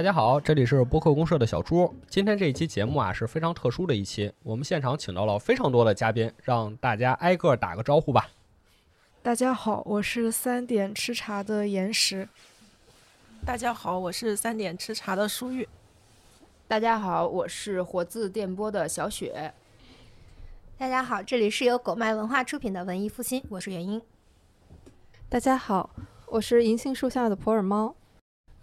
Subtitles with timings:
[0.00, 1.94] 大家好，这里是播客公社的小朱。
[2.08, 8.30] 今天这一期节目啊是非常特殊的一期，我们现场请到了非常多的嘉宾，让大家挨个打个招呼吧。
[9.22, 12.26] 大家好，我是三点吃茶的岩石。
[13.44, 15.68] 大家好，我是三点吃茶的舒玉。
[16.66, 19.52] 大家好，我是活字电波的小雪。
[20.78, 24.00] 大家好，这里是由狗麦文化出品的文艺复兴，我是元英。
[25.28, 25.90] 大家好，
[26.28, 27.94] 我是银杏树下的普洱猫。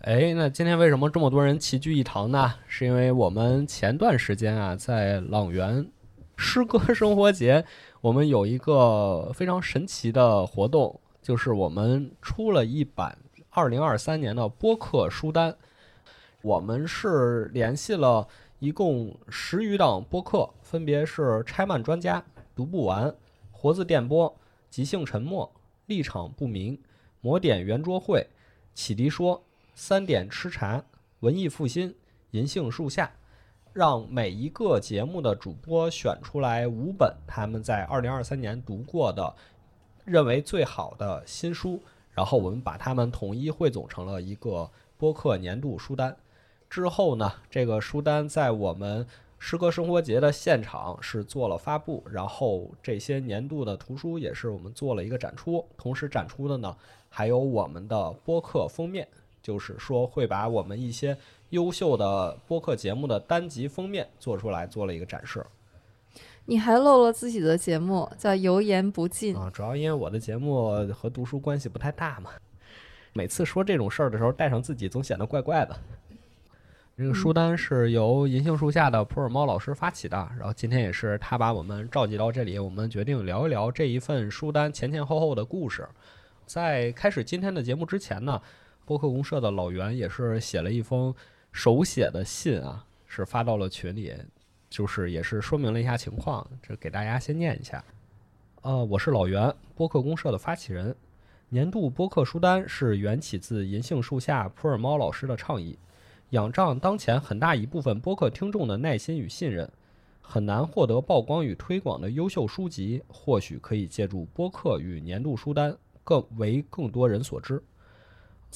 [0.02, 2.53] 哎，那今天为什么这么多人齐聚一堂呢？
[2.67, 5.90] 是因为我们前段时间啊，在朗园
[6.38, 7.66] 诗歌生活节，
[8.00, 13.18] 我们有一个非常神奇的活动，就是我们出了一版
[13.50, 15.53] 二零二三年的播客书单。
[16.44, 18.28] 我们是联系了
[18.59, 22.23] 一共十余档播客，分别是拆漫专家、
[22.56, 23.14] 读不完、
[23.52, 24.34] 活字电波、
[24.70, 25.52] 即兴沉默、
[25.88, 26.80] 立场不明、
[27.20, 28.25] 魔点圆桌会、
[28.75, 29.44] 启迪说。
[29.80, 30.83] 三点吃茶，
[31.20, 31.94] 文艺复兴，
[32.31, 33.11] 银杏树下，
[33.73, 39.36] 让每一个节目的主播选出来五本他们在二零二三年读过的、
[40.03, 46.17] 认为最好的新书，然后我们把它们统一汇总成了一个播客年度书单。
[46.67, 49.06] 之后呢，这个书单在我们
[49.38, 56.75] 诗歌生活节的现场是做了发布，然后这些年度的图书也是我们做了一个展出，同时展出的呢
[57.09, 59.08] 还有我们的播客封面。
[59.42, 61.18] 就是说，会把我们一些
[61.50, 65.46] 优秀的播客节目的单集封面做出来，做了一个展示。
[66.50, 69.50] 你还漏了自己的节目，叫《油盐不进》啊！
[69.53, 72.31] 主要因为我的节目和读书关系不太大嘛。
[73.12, 75.78] 每次说这种事儿的时候，带上自己总显得怪怪的。
[76.97, 85.88] 这个书单是由银杏树下的普洱猫老师发起的，然后今天也是他把我们召集到这里，我们决定聊一聊这一份书单前前后后的故事。
[86.46, 88.42] 在开始今天的节目之前呢。
[88.88, 91.14] 播客公社的老袁也是写了一封
[91.52, 94.16] 手写的信啊，是发到了群里，
[94.70, 97.84] 就是也是说明了一下情况，这给大家先念一下。
[98.62, 100.96] 呃，我是老袁，播客公社的发起人。
[101.50, 105.78] 年度播客书单是缘起自银杏树下普洱猫老师的倡议，
[106.30, 109.70] 仰仗当前很大一部分播客听众的耐心与信任，
[110.22, 117.62] 很难获得曝光与推广的优秀书籍，或许可以借助播客与年度书单更为更多人所知。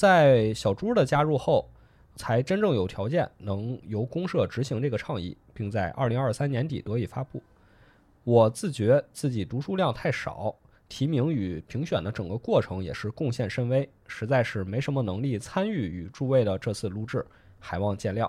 [0.01, 1.69] 在小朱的加入后，
[2.15, 7.39] 才真正有条件能由公社执行这个倡议，并在二零二三年底得以发布。
[8.23, 10.55] 我自觉自己读书量太少，
[10.89, 17.23] 提名与评选的整个过程也是贡献甚微，实在是没什么能力参与与诸位的这次录制，
[17.59, 18.27] 还望见谅。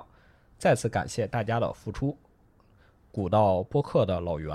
[0.58, 2.14] 再次感谢大家的付出。
[3.10, 4.54] 古道播客的老袁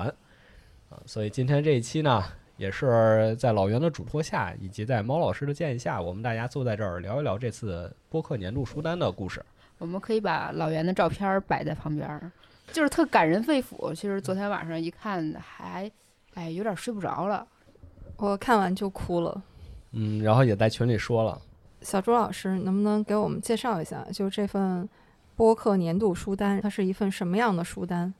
[0.92, 2.24] 啊，所以今天这一期呢。
[2.58, 9.44] 也是在老袁的嘱托下，以及在猫老师的建议下，我们大家坐在这儿聊一聊这次播客年度书单的故事。
[9.78, 12.32] 我们可以把老袁的照片摆在旁边，
[12.72, 13.94] 就是特感人肺腑。
[13.94, 15.90] 其实昨天晚上一看，还
[16.34, 17.46] 哎有点睡不着了。
[18.18, 19.40] 我看完就哭了。
[19.92, 21.40] 嗯，然后也在群里说了。
[21.82, 24.90] 小朱老师，能不能给我们介绍一下，就这份
[25.36, 28.12] 播客年度书单，它是一份什么样的书单？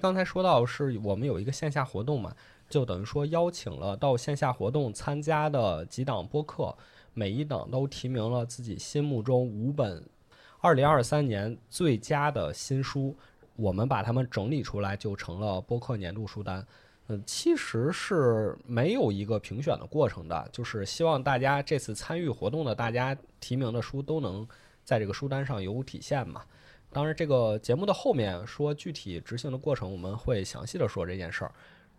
[0.00, 2.32] 刚才说到是我们有一个线下活动嘛。
[2.72, 6.74] 就等于说邀请了到线下活动参加的几档播客，
[7.12, 10.02] 每一档都提名了自己心目中五本
[10.58, 13.14] 二零二三年最佳的新书，
[13.56, 16.66] 我们把它们整理出来，就成了播客年度书单。
[17.08, 24.48] 嗯，其实是没有一个评选的过程的，就是希望大家这次参与活动的大家提名的书都能
[24.82, 26.42] 在这个书单上有体现嘛。
[26.90, 31.52] 当然，这个节目的后面说具体执行的过程，我们会详细的说这件事儿。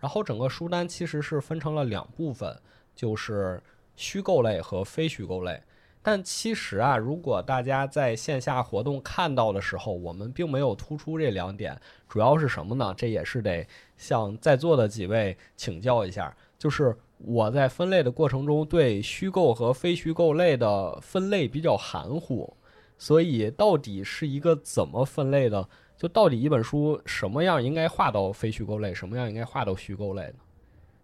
[0.04, 2.54] 然后整个书单其实是分成了两部分，
[2.94, 3.64] 就是
[3.96, 5.58] 虚构类和非虚构类。
[6.02, 11.80] 但其实啊，如果大家在线下活动看到的时候，我们并没有突出这两点，
[12.10, 12.94] 主要是什么呢？
[12.98, 13.66] 这也是得
[13.96, 16.36] 向在座的几位请教一下。
[16.60, 22.54] 就是我在分类的过程中，对虚构和非虚构类的分类比较含糊，
[22.98, 25.70] 所以到底是一个怎么分类的？
[26.04, 30.34] 就到底一本书什么样应该划到非虚构类，什么样应该划到虚构类呢？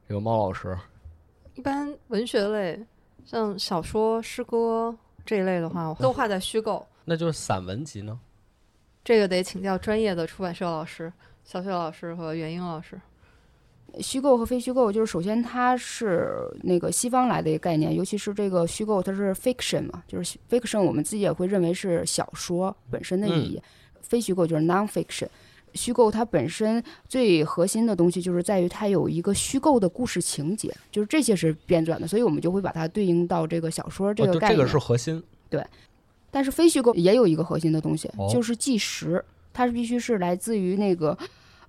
[0.06, 0.78] 这个猫老师，
[1.56, 2.86] 一般文学类，
[3.24, 4.94] 像小说、诗歌
[5.26, 6.86] 这一类的话，都划在虚构。
[7.06, 8.20] 那就是散文集呢？
[9.02, 11.14] 这个得请教专业的出版社老师，
[11.46, 13.00] 小雪老师和袁英老师。
[14.02, 16.30] 虚构和非虚构，就是首先它是
[16.64, 23.62] 那个西方来的一个概念，尤其是这个虚构，它是 fiction 嘛，就是 fiction，我们自己也会认为是小说本身的意义。
[24.10, 25.28] 非虚构就是 nonfiction，
[25.76, 34.58] 虚构它本身最核心的东西就是在于它有一个虚构的故事情节，就是这些是编撰的，所以我们就会把它对应到这个小说这个概念。
[34.58, 35.24] 这个是核心。
[35.48, 35.64] 对，
[36.32, 39.24] 但是非虚构也有一个核心的东西，哦就是纪实，
[39.54, 41.16] 它是必须是来自于那个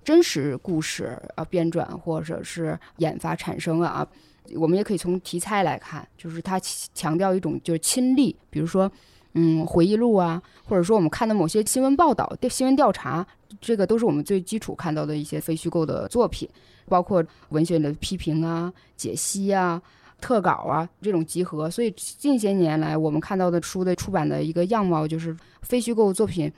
[0.03, 4.07] 真实故事啊编撰或者是研发产生的啊。
[4.55, 8.91] 我们也可以从题材来看，就是它强强调一种就是亲历，比如说
[9.33, 13.25] 嗯回忆录啊，或者说我们看的某些新闻报道、新闻调查，
[13.59, 16.47] 这个都是我们最基础看到的一些非虚构的作品，
[16.87, 19.81] 包括文学的批评啊、解析啊。
[20.21, 26.53] 特稿啊，这种集合，所以近些年来我们看到的书的出版的一个样貌，就是非虚构作品，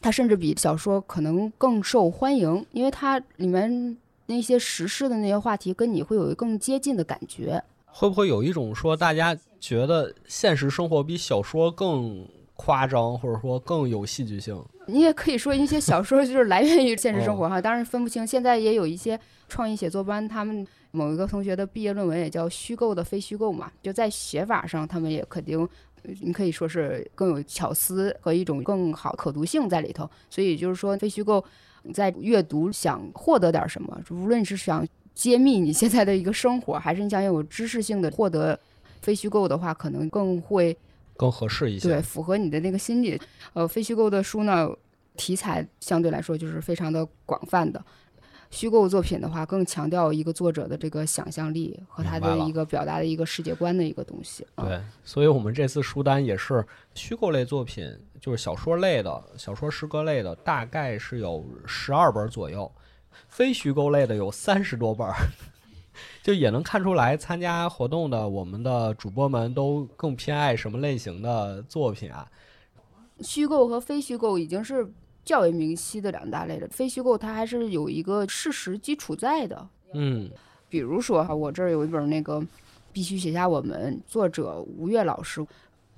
[0.00, 7.60] 它甚至比小说可能更受欢迎，因为它里面那些时事的那些话题跟你会有更接近的感觉。
[7.92, 14.60] 会不会有一种说大家觉得现实生活比小说更夸张，或者说更有戏剧性？
[14.86, 18.26] 你也可以说一些小说就是来源于现实生活哈， 当然分不清。
[18.26, 19.18] 现在也有一些
[19.48, 25.58] 创意写作班，他们某一个同学的毕业论文也叫虚构的非虚构嘛，就在写法上，他们也肯定。
[26.04, 31.44] 呃你可以说是更有巧思和一种更好可读性在里头，所以就是说，非虚构
[31.84, 34.84] 你在阅读想获得点什么，无论是想
[35.14, 38.58] 揭秘你现在的一个生活，还是你想有知识性的获得，
[39.00, 40.76] 非虚构的话，可能更会
[41.16, 41.88] 更合适一些。
[41.88, 43.20] 对，符合你的那个心理。
[43.52, 44.68] 呃，非虚构的书呢，
[45.16, 47.84] 题材相对来说就是非常的广泛的。
[48.50, 54.46] 虚构作品的话，更强调一个作者的这个想象力和他的一个表达的一个世界观的一个东西。
[54.56, 56.62] 啊对，所以我们这次书单也是
[56.94, 62.70] 虚构类作品，就是小说类的、小说诗歌类的，大概是有十二本左右；
[63.32, 65.14] 非虚构类的有三十多本儿。
[66.22, 72.26] 就也能看出来，参加活动的我们的主播们都更偏爱什么类型的作品啊？
[73.20, 74.86] 虚构和非虚构已经是
[75.24, 76.68] 较为明晰的两大类了。
[76.68, 79.68] 非虚构它还是有一个事实基础在的。
[79.92, 80.30] 嗯，
[80.68, 82.40] 比如说哈，我这儿有一本那个
[82.92, 85.44] 《必须写下我们》，作者吴越老师，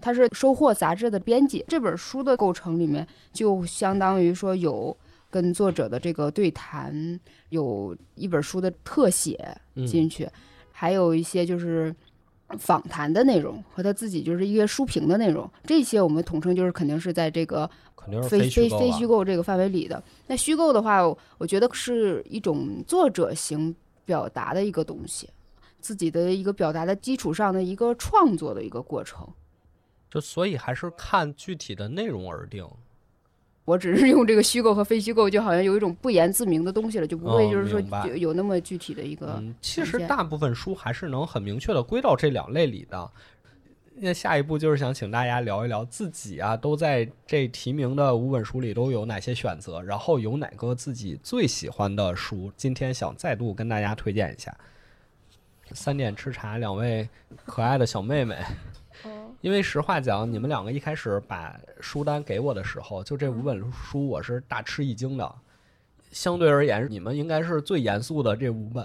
[0.01, 1.65] 他是《收获》杂志的编辑。
[1.69, 4.97] 这本书的构成里面，就相当于说有
[5.35, 9.37] 跟作者的这个对谈，有一本书的特写
[9.75, 10.29] 嗯进去，
[10.71, 11.93] 还有一些就是。
[12.59, 17.69] 访谈的内容和他自己就是一些书评的内容，这些我们统称就是肯定是在这个
[18.29, 20.01] 非非非虚构这个范围里的。
[20.29, 25.29] 那虚构的话，我我觉得是一种作者型表达的一个东西，
[25.81, 29.27] 自己的一个表达的基础上的一个创作的一个过程。
[30.09, 32.65] 就所以还是看具体的内容而定。
[33.65, 39.37] 我只是用这个虚构和非虚构，就好像有一种不言自明的东西了，就不会哦就是说有有那么具体的一个。
[39.39, 43.11] 嗯，其实大部分书还是能很明确的归到这两类里的。
[43.97, 54.53] 那下一步就是想请大家聊一聊自己啊，都在这提名的五本书里都有哪些选择，然后有哪个自己最喜欢的书，今天想再度跟大家推荐一下。
[55.73, 57.09] 三点吃茶，两位
[57.47, 58.37] 可爱的小妹妹，
[59.45, 65.35] 因为实话讲，你们两个一开始把书单给我的时候，就这五本书，我是大吃一惊的。
[66.11, 68.83] 相对而言，你们应该是最严肃的这五本。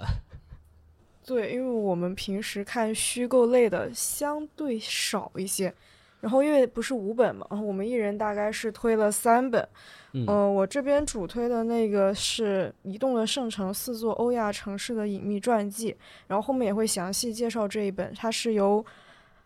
[1.24, 5.72] 对，因为我们平时看虚构类的相对少一些，
[6.20, 9.66] 然后因为不是五本嘛，我们一人大概是推了三本。
[10.12, 15.90] 嗯呃，我这边主推的那个是《移动的圣城：四座欧亚城市的隐秘传记》，
[16.26, 18.84] 然后后面也会详细介绍这一本，它是由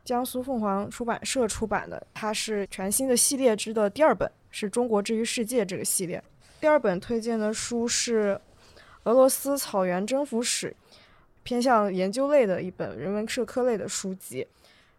[0.04, 6.22] 江苏凤凰出版社出版的，它是全新的系列之的第二本，是中国之于世界这个系列。
[6.60, 8.38] 第二本推荐的书是
[9.04, 10.76] 《俄罗斯草原征服史》，
[11.42, 14.46] 偏向研究类的一本人文社科类的书籍。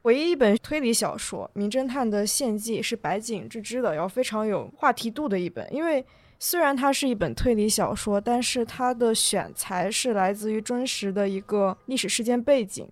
[0.01, 5.71] 唯一一本推理小说《名侦探的献祭》是白井智之的，然后非常有话题度的一本。
[5.74, 6.03] 因为
[6.39, 12.88] 虽然它是一本推理小说，但是它的选材是来自于真实的一个历史事件背景。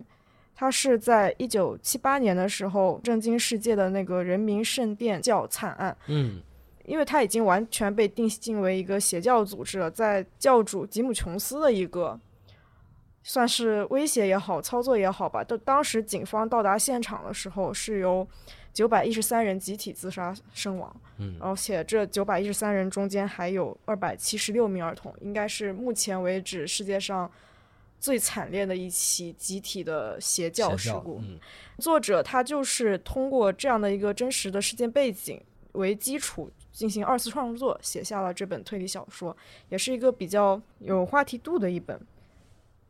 [0.54, 6.40] 它是在一九七八年的时候震惊世界的那个人民圣殿教惨案，嗯。
[6.86, 12.20] 因为他已经完全被定性为一个邪教组织了，在教主吉姆琼斯的一个
[13.22, 15.42] 算是威胁也好、操作也好吧。
[15.42, 18.28] 到当时警方到达现场的时候，是由
[18.70, 21.34] 九百一十三人集体自杀身亡，嗯。
[21.40, 27.30] 而且这九百一十三人中间还有二百七十六名儿童，应该是目前为止世界上
[27.98, 31.18] 最惨烈的一起集体的邪教事故。
[31.22, 31.38] 嗯
[31.78, 39.36] 作者他就是通过这样的一个真实的事件背景为基础进行二次创作，写下了这本推理小说，
[39.68, 42.00] 也是一个比较有话题度的一本。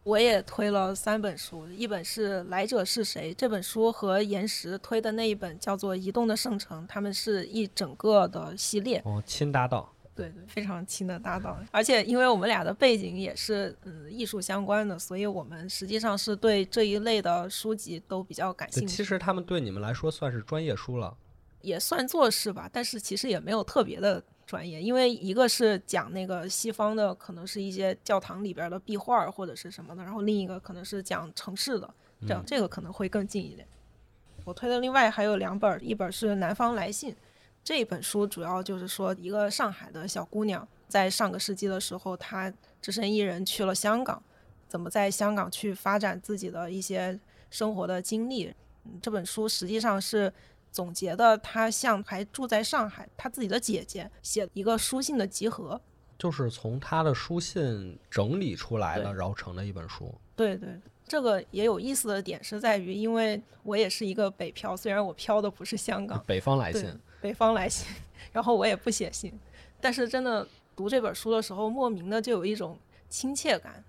[0.02, 11.64] 我也推了三本书，一本是《来者是谁》这本书和岩石推的那一本叫做《移动的圣城》，他们是一整个的系列，哦，亲搭档，对对，非常亲的搭档。
[11.70, 18.96] 而且因为我们俩的背景也是嗯艺术相关的，所以我们实际上是对这一类的书籍都比较感，兴趣。
[18.96, 21.16] 其实他们对你们来说算是专业书了。
[21.60, 33.66] 也算作是吧，但是其实也没有特别的专业，因为一个是讲那个西方的，可能是一些教堂里边的壁画或者是什么的，然后另一个可能是讲城市的，这样这个可能会更近一点。
[34.44, 37.12] 我推的另外还有两本，一本是《南方来信》，
[37.64, 42.52] 这本书主要就是说一个上海的小姑娘，在上个世纪的时候，她
[42.82, 44.22] 只身一人去了香港，
[44.68, 47.18] 怎么在香港去发展自己的一些
[47.48, 48.54] 生活的经历。
[49.00, 50.30] 这本书实际上是
[50.70, 55.80] 总结的，她像还住在上海她自己的姐姐写一个书信的集合。
[56.18, 60.14] 就是从她的书信整理出来的，然后成的一本书。
[60.36, 60.68] 对对，
[61.08, 67.86] 这个也有意思的点是在于，因为我也是一个北漂，虽然我漂的不是香港，北方来信，北方来信，
[68.34, 69.32] 然后我也不写信，
[69.80, 72.78] 但是真的读这本书的时候，莫名的就有一种
[73.08, 73.82] 亲切感，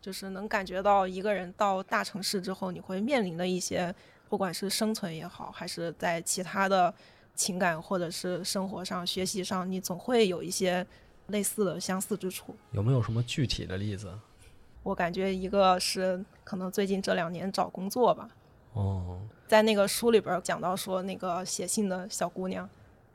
[0.00, 3.94] 就是能感觉到一个人到大城市之后，你会面临的一些，
[4.28, 6.92] 不管是生存也好，还是在其他的
[7.36, 10.84] 情感或者是生活上、学习上，你总会有一些
[11.28, 12.56] 类似的相似之处。
[12.72, 14.12] 有没有什么具体的例子？
[14.82, 18.28] 我感觉一个是可能最近这两年找工作吧，
[18.72, 22.68] 哦，在那个书里边儿讲到说，那个写信的小姑娘，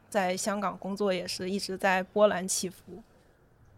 [0.09, 3.01] 在香港工作也是一直在波澜起伏，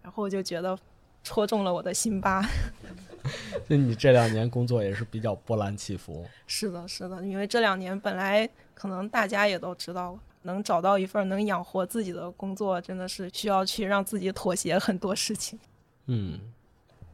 [0.01, 0.77] 然后我就觉得
[1.24, 2.43] 戳中了我的心巴。
[3.70, 6.25] 就你这两年工作也是比较波澜起伏。
[6.48, 15.60] 是的，是的，因为这两年本来可能大家也都知道，能找到一份能养活自己的工作，真的是需要去让自己妥协很多事情。
[16.08, 16.39] 嗯，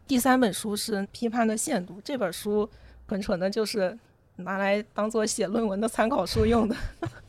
[0.07, 2.69] 第三本书是《批判的限度》，这本书
[3.05, 3.97] 很纯的就是
[4.37, 6.75] 拿来当做写论文的参考书用的。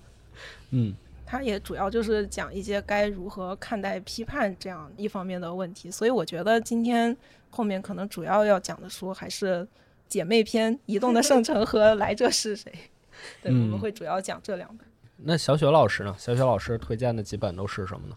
[0.70, 0.94] 嗯，
[1.26, 7.16] 它也主要就是讲一些该如何看待批判这样一方面的问题，所以我觉得今天
[7.50, 9.66] 后面可能主要要讲的书还是
[10.06, 12.70] 姐妹篇《移动的圣城》和《来者是谁》。
[13.42, 14.86] 对，我们嗯会主要讲这两本。
[15.16, 16.14] 那小雪老师呢？
[16.18, 18.16] 小雪老师推荐的几本都是什么呢？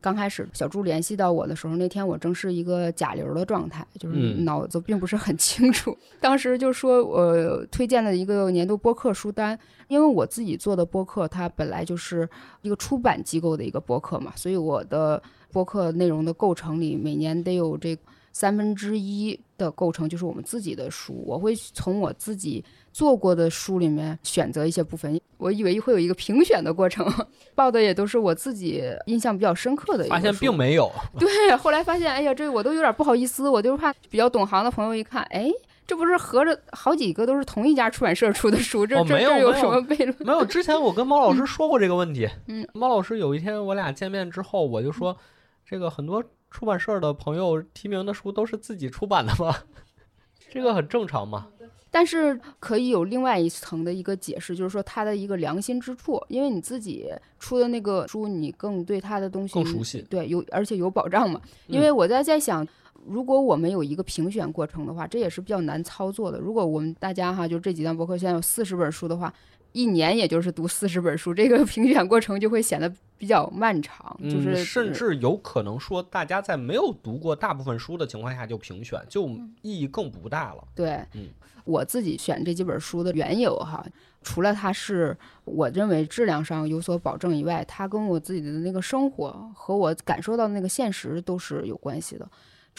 [0.00, 5.96] 刚开始小朱联系到我的时候，那天我正是一个甲流的状态，就是嗯脑子并不是很清楚。
[6.20, 12.28] 当时就说我推荐了一个年度播客书单，因为我自己做的播客，它本来就是
[12.62, 17.96] 一个出版机构的一个播客嘛，所以我的播客内容的构成里，每年得有这
[18.32, 21.22] 三分之一的构成就是我们自己的书。
[21.26, 27.06] 我会从我自己做过的书里面选择一些部分，我以为会有一个评选的过程，
[27.54, 30.90] 报的也都是我自己印象比较深刻的发现并没有。
[31.18, 35.50] 对，后来发现，哎呀，这我都有点不好意思，我就是怕比较懂行的朋友一看，哎，
[35.86, 40.14] 这不是合着好几个都是同一家出版社出的书，这、哦这这有什么悖论？
[40.20, 42.28] 没有，之前我跟猫老师说过这个问题。
[42.48, 45.16] 嗯，猫老师有一天我俩见面之后，我就说，
[45.64, 49.54] 这个很多出版社的朋友提名的书都是自己出版的吗？
[50.52, 51.46] 这个很正常嘛。
[51.90, 61.40] 但是可以有另外一层的一个解释，就是说它的一个良心之处，因为你自己出的那个书，你更对它的东西更熟悉对，有而且有保障嘛。
[61.66, 62.66] 因为我在在想，
[63.06, 66.38] 如果我们有一个评选过程的话，这也是比较难操作的。
[66.38, 69.32] 如果我们大家哈，就这几档博客现在有四十本书的话，
[69.72, 79.28] 一年也就是读四十本书， 这个评选过程就会显得比较漫长，就是、嗯、甚至有可能说，大家在没有读过大部分书的情况下就评选，就
[79.62, 80.64] 意义更不大了。
[80.74, 81.28] 对，嗯
[81.64, 83.84] 我自己选这几本书的缘由哈，
[84.22, 92.28] 除了它是我认为质量上有所保证以外，它跟我自己的那个生活和我感受到的那个现实都是有关系的。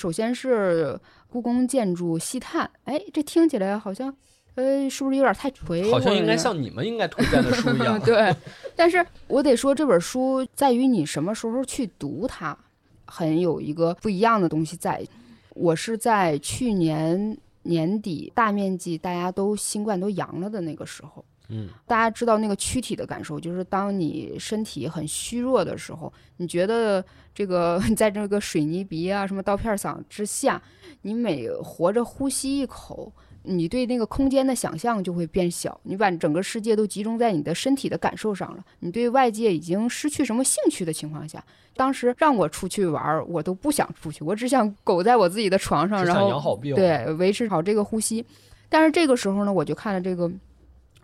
[0.02, 4.12] 首先是故宫建筑细探，哎，这听起来好像，
[4.56, 5.92] 呃，是不是有点太锤？
[5.92, 8.00] 好像应该像你们应该推荐的书一样。
[8.02, 8.36] 对，
[8.76, 12.58] 但是我得说这本书在于你什么时候去读它，
[13.06, 15.06] 很有一个不一样的东西在。
[15.54, 27.04] 我是在去年年底大面积大家都新冠都阳了的那个时候，嗯，大家知道那个躯体的感受，就是当你身体很虚弱的时候，你觉得
[27.36, 30.62] 这个 在这个水泥鼻啊、什么刀片嗓之下，
[31.02, 33.12] 你每活着呼吸一口，
[33.44, 41.44] 你对那个空间的想象就会变小，你把整个世界都集中在你的身体的感受上了，你对外界已经失去什么兴趣的情况下，
[41.76, 48.24] 当时让我出去玩儿，我都不想出去，我只想苟在我自己的床上，然后养好病。，对，维持好这个呼吸。
[48.70, 50.30] 但是这个时候呢，我就看了这个《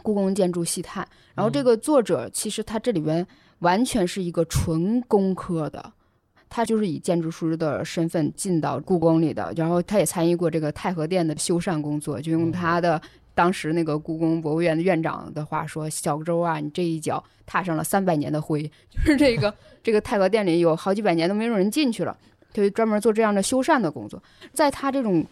[0.08, 1.04] 故宫建筑细探》，
[1.36, 3.28] 然后这嗯个作者其实他这里边
[3.60, 5.92] 完全是一个纯工科的。
[6.48, 13.02] 他就是以建筑师的身份进到故宫里的，然后他也参与过这个太和殿的修缮工作，就用他的
[13.36, 22.18] 当时那个故宫博物院的院长的话说：“小周啊，你这一脚踏上了三百年的灰， 就是这个这个太和殿里有好几百年都没有人进去了。”
[22.54, 24.24] 就专门做这样的修缮的工作，
[24.54, 25.24] 在他这种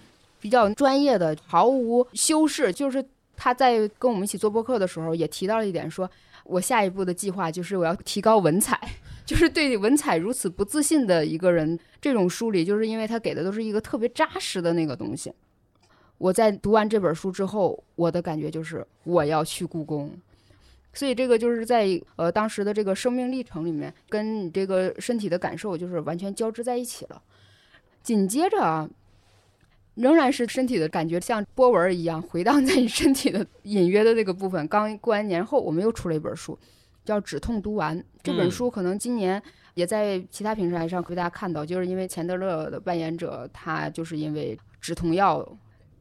[0.42, 3.04] 比较专业的、毫无修饰，就是
[3.36, 6.10] 他在跟我们一起做播客的时候，也提到了一点说，
[6.44, 8.80] 我下一步的计划就是我要提高文采，
[9.26, 15.34] 就是对文采如此不自信的一个人，这种梳理，就是因为他给的都是一个特别扎实的那个东西。
[16.18, 20.12] 我在读完这本书之后，我的感觉就是我要去故宫，
[20.94, 27.22] 所以这个就是在呃当时的这个生命历程里面，跟你这个身体的感受就是完全交织在一起了。
[28.02, 28.90] 紧接着啊，
[29.96, 34.68] 仍然是身体的感觉像波纹一样回荡在你身体的隐约的那个部分。
[34.68, 36.58] 刚过完年后，我们又出了一本书，
[37.04, 37.98] 叫《止痛读完》。
[38.22, 39.42] 这本嗯书可能今年
[39.74, 45.48] 也在其他平台上被大家看到，就是因为钱德勒的扮演者，他就是因为止痛药，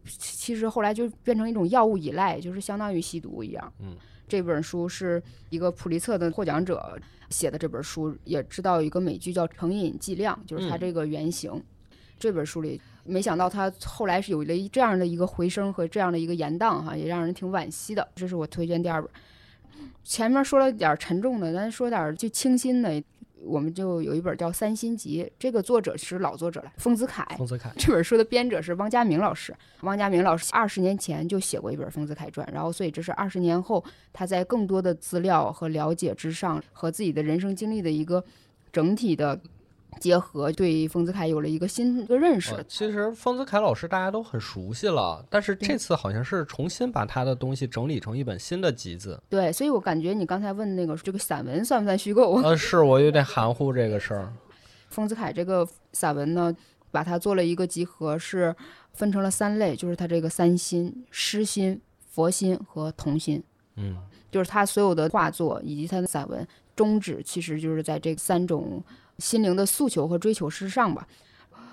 [0.07, 3.73] 其实后来就变成一种药物依赖，就是相当于吸毒一样。
[3.79, 3.97] 嗯，
[4.27, 6.99] 这本书是一个普利策的获奖者
[7.31, 11.63] 写的这本书，也知道有一个美剧叫《成瘾剂量》，就是它嗯这个原型。
[12.19, 18.07] 这本书里，没想到他后来是有了这样的一个回声和这样的一个延宕哈，也让人挺惋惜的。
[18.15, 19.11] 这是我推荐第二本。
[20.03, 23.03] 前面说了点儿沉重的，咱说点儿就清新的。
[23.47, 27.27] 我们就有一本叫《三心集》，这个作者是老作者了，丰子恺。
[27.37, 29.55] 丰子恺，这本书的编者是汪家明老师。
[29.83, 33.85] 汪家明老师二十年前就写过一本《丰子恺传》，然后所以这是二十年后
[34.15, 38.25] 他在更多的资料和了解之上，和自己的人生经历的一个
[38.73, 39.39] 整体的
[40.01, 42.65] 结合，对丰子恺有了一个新的认识呃。
[42.65, 49.21] 其实丰子恺老师大家都很熟悉了，但是这次好像是重新把他的东西整理成一本新的集子。
[49.29, 52.35] 对，所以我感觉你刚才问那个这个散文算不算虚构？
[52.43, 54.33] 呃，是我有点含糊这个事儿。
[54.89, 56.55] 丰子恺这个散文呢，
[56.91, 58.55] 把它做了一个集合，是
[58.93, 63.43] 分成了三类，就是他这个三心：诗心、佛心和童心。
[63.77, 63.97] 嗯
[64.31, 66.45] 就是他所有的画作以及他的散文
[66.77, 68.83] 宗旨，其实就是在这三种
[69.19, 71.07] 心灵的诉求和追求之上吧。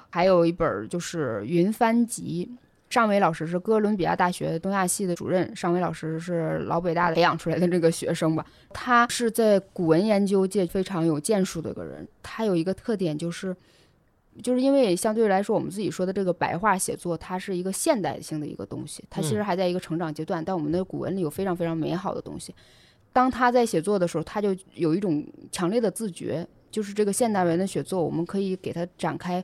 [0.10, 2.50] 还有一本儿就是《云帆集》，
[2.90, 8.46] 尚伟老师是哥伦比亚大学东亚系的主任，尚伟老师是老北大培养出来的这个学生吧。
[8.74, 12.08] 他是在古文研究界非常有建树的一个人。
[12.22, 13.56] 他有一个特点就是。
[14.42, 20.42] 就是因为相对来说，我们自己说的这个白话写作，它是一个现代性的一个东西，它其实还在一个成长阶段。
[20.42, 22.56] 但我们的古文里有非常非常美好的东西。
[23.12, 29.44] 当他在写作的时候，他就有一种强烈的自觉，就是这个现代文的写作，我们可以给它展开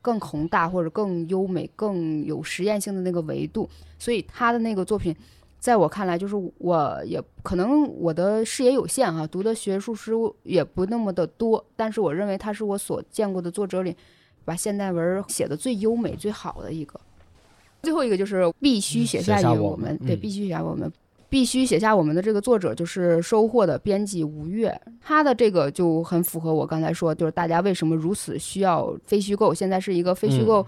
[0.00, 3.68] 更宏大或者更优美、更有实验性的那个维度。
[3.98, 5.14] 所以他的那个作品，
[5.58, 13.96] 在我看来，就是我也可能我的视野有限哈、读的学术书也不那么的多，但是我认为他是我所见过的作者里，
[14.44, 16.98] 把现代文写的最优美、最好的一个。
[17.82, 20.90] 最后一个就是必须写下我们，对，必须写下我们。
[21.30, 30.66] 必须写下我们的这个作者就是收获的编辑吴越，他的这个就很符合我刚才说，就是大家为什么如此需要非虚构，现在是一个非虚构嗯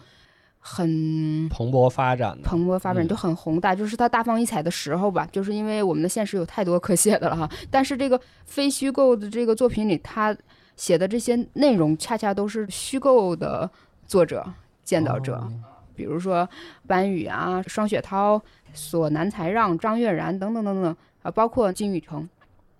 [0.65, 2.49] 很蓬勃发展的。
[2.49, 5.29] 蓬勃发展，嗯就很宏大，就是它大放异彩的时候吧。
[5.33, 10.37] 就是因为我们的现实有太多可写的了哈，但是这个非虚构的这个作品里，他
[10.77, 13.69] 写的这些内容，恰恰都是虚构的
[14.07, 14.47] 作者
[14.85, 15.53] 见到者，哦
[15.95, 16.49] 比如说
[16.87, 18.41] 班宇啊、双雪涛、
[18.73, 22.29] 索南才让、张悦然等等等等啊，包括金宇澄。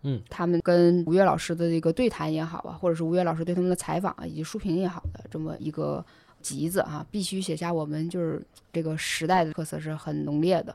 [0.05, 6.05] 嗯，他们跟吴越老师的这个对谈也好啊，或者是吴越老师对他们的采访啊，以及书评也好的这么一个
[6.41, 10.75] 集子啊，必须写下我们就是这个时代的特色是很浓烈的，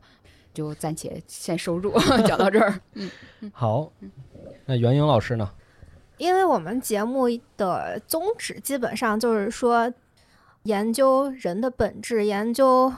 [0.54, 1.92] 就暂且先收住，
[2.26, 2.80] 讲到这儿。
[2.94, 3.12] 嗯
[3.52, 3.92] 好，
[4.66, 5.52] 那袁颖老师呢？
[6.18, 9.92] 因为我们节目的宗旨基本上就是说，
[10.68, 12.94] 研究人的本质，研究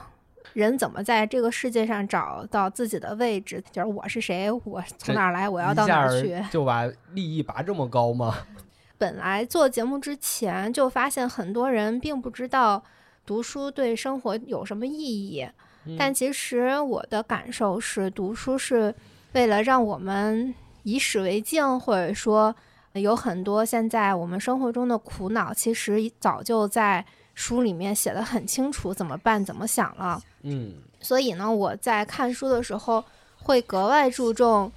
[0.54, 6.36] 人怎么在这个世界上找到自己的位置，就是我是谁，我从哪儿来，我要到哪儿去。
[6.50, 8.36] 就把利益拔这么高吗？
[8.98, 12.82] 本来做节目之前就发现很多人并不知道
[13.24, 15.46] 读书对生活有什么意义，
[15.86, 18.92] 嗯但其实我的感受是，读书是
[19.32, 20.52] 为了让我们
[20.82, 22.52] 以史为镜，或者说
[22.94, 27.06] 有很多现在我们生活中的苦恼，其实早就在
[27.40, 30.22] 书里面写的很清楚，怎么办，怎么想了。
[30.42, 33.02] 嗯所以呢，我在看书的时候
[33.38, 34.70] 会格外注重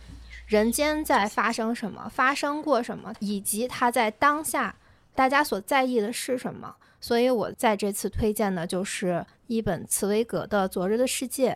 [0.48, 4.74] 人间在发生什么，发生过什么，以及它在当下
[5.14, 6.74] 大家所在意的是什么。
[7.02, 11.52] 所以我在这次推荐的就是一本茨威格的《昨日的世界》，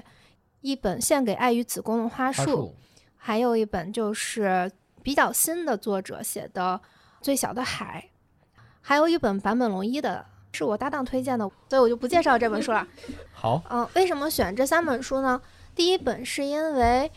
[0.59, 2.75] 一本献给爱与子宫的花束，花束，
[3.15, 4.69] 还有一本就是
[5.01, 6.81] 比较新的作者写的
[7.21, 8.09] 《最小的海》，
[8.81, 10.25] 还有一本坂本龙一的，
[10.57, 12.87] 是我搭档推荐的，所以我就不介绍这本书了。
[13.31, 15.39] 好，嗯，为什么选这三本书呢？
[15.75, 17.11] 第一本是因为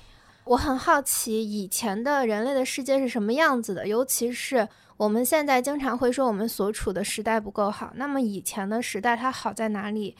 [0.44, 10.14] 我很好奇以前的人类的世界是什么样子的，尤其是我们现在经常会说我们所处的时代不够好，那么以前的时代它好在哪里？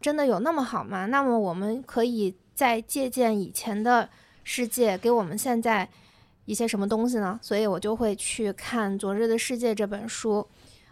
[0.00, 1.06] 真的有那么好吗？
[1.06, 4.08] 那么我们可以再借鉴以前的
[4.44, 5.88] 世界，给我们现在
[6.44, 7.40] 一些什么东西呢？
[7.42, 10.46] 所以我就会去看《昨日的世界》这本书，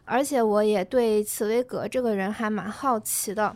[0.06, 3.54] 而且我也对茨威格这个人还蛮好奇的。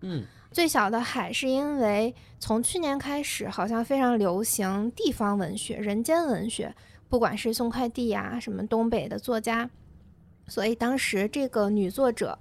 [0.00, 6.74] 嗯，最小的海是因为从去年开始，好像非常流行地方文学、人间文学，
[7.08, 9.70] 不管是送快递呀、什么东北的作家，
[10.48, 12.36] 所以当时这个女作者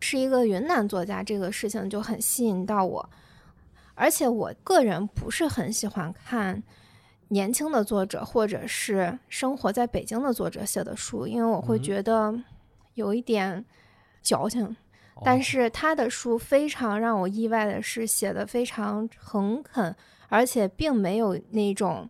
[0.00, 3.08] 是一个云南作家，这个事情就很吸引到我。
[3.94, 6.62] 而且我个人不是很喜欢看
[7.28, 12.34] 年轻的作者或者是生活在北京的作者写的书，因为我会嗯觉得
[12.96, 13.64] 有一点
[14.22, 14.76] 矫情。
[15.24, 19.96] 但哦是他的书非常让我意外的是，写的非常诚恳，
[20.28, 22.06] 而且并没有那种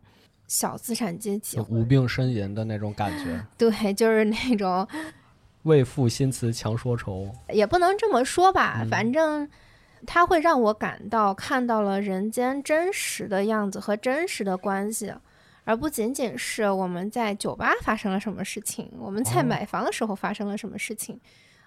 [0.48, 4.84] 小资产阶级，无病呻吟的那种感觉， 对，就是那种
[5.62, 7.30] 为赋新词强说愁。
[7.50, 9.48] 也不能这么说吧，嗯反正
[10.04, 15.14] 他会让我感到看到了人间真实的样子和真实的关系，
[15.66, 21.20] 而不仅仅是我们在酒吧发生了什么事情，我们在哦买房的时候发生了什么事情，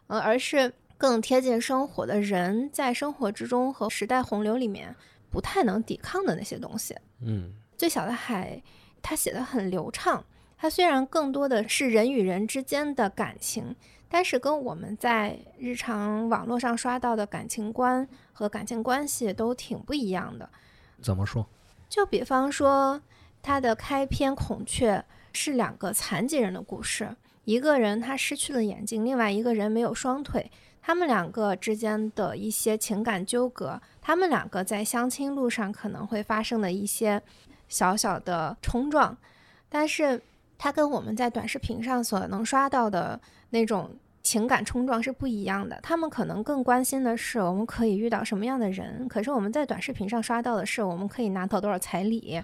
[0.08, 4.96] 呃，而是更贴近生活的人在生活之中和时代洪流里面
[5.30, 6.96] 不太能抵抗的那些东西。
[7.22, 8.64] 嗯最小的海，
[9.02, 10.24] 他写的很流畅。
[10.58, 13.76] 它虽然更多的是人与人之间的感情，
[14.10, 20.50] 但是跟我们在日常网络上刷到的感情观和感情关系都挺不一样的。
[21.02, 21.46] 怎么说？
[21.88, 23.02] 就比方说，
[23.42, 24.98] 它的开篇《孔雀》
[25.34, 30.52] 是两个残疾人的故事，一个人他失去了眼睛，另外一个人没有双腿。
[30.82, 37.22] 他们两个之间的一些情感纠葛，他们两个在相亲路上可能会发生的一些
[37.68, 39.16] 小小的冲撞，
[39.68, 40.20] 但是
[40.58, 43.20] 它跟我们在短视频上所能刷到的
[43.52, 43.92] 那种
[44.24, 45.80] 情感冲撞是不一样的。
[45.84, 52.42] 他们可能更关心的是我们可以遇到什么样的人，可是我们在短视频上刷到的是我们可以拿到多少彩礼，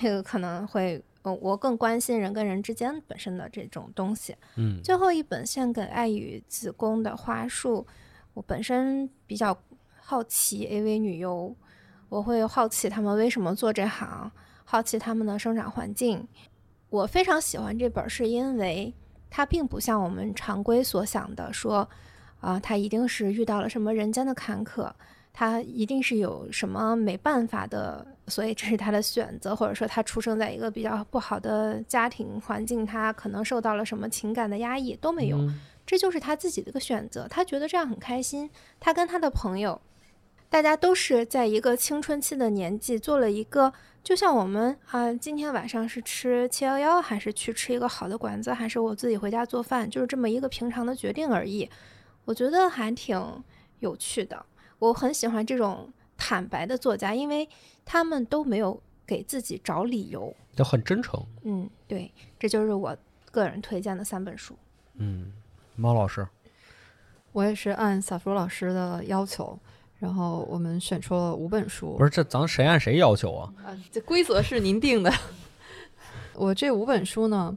[0.00, 4.34] 这个可能会，呃，我更关心人跟人之间本身的这种东西。
[4.56, 7.86] 嗯最后一本献给爱与子宫的花束，
[8.34, 9.56] 我本身比较
[10.00, 11.54] 好奇 AV 女优，
[12.08, 14.30] 我会好奇他们为什么做这行，
[14.64, 16.26] 好奇他们的生长环境。
[16.90, 18.92] 我非常喜欢这本，是因为
[19.30, 21.88] 它并不像我们常规所想的说，
[22.40, 24.92] 啊、他一定是遇到了什么人间的坎坷，
[25.32, 38.48] 他一定是有什么没办法的，所以这是他的选择，或者说他出生在一个比较不好的家庭环境，他可能受到了什么情感的压抑都没有，嗯这就是他自己的一个选择，他觉得这样很开心。
[38.78, 39.80] 他跟他的朋友，
[40.48, 43.72] 大家都是在一个青春期的年纪做了一个，
[44.04, 51.68] 就像我们啊，今天晚上是吃七幺幺，还是去吃一个好的馆子，还是我自己回家做饭，就是这么一个平常的决定而已。
[52.24, 53.20] 我觉得还挺
[53.80, 54.46] 有趣的，
[54.82, 57.48] 我很喜欢这种坦白的作家，因为
[57.84, 60.34] 他们都没有给自己找理由。
[60.56, 61.24] 就很真诚。
[61.44, 62.96] 嗯，对，这就是我
[63.30, 64.58] 个人推荐的三本书。
[64.94, 65.32] 嗯，
[65.76, 66.26] 猫老师，
[67.30, 69.56] 我也是按小福老师的要求，
[70.00, 71.94] 然后我们选出了五本书。
[71.96, 73.54] 不是这咱谁按谁要求啊？
[73.64, 75.12] 啊，这规则是您定的。
[76.34, 77.56] 我这五本书呢，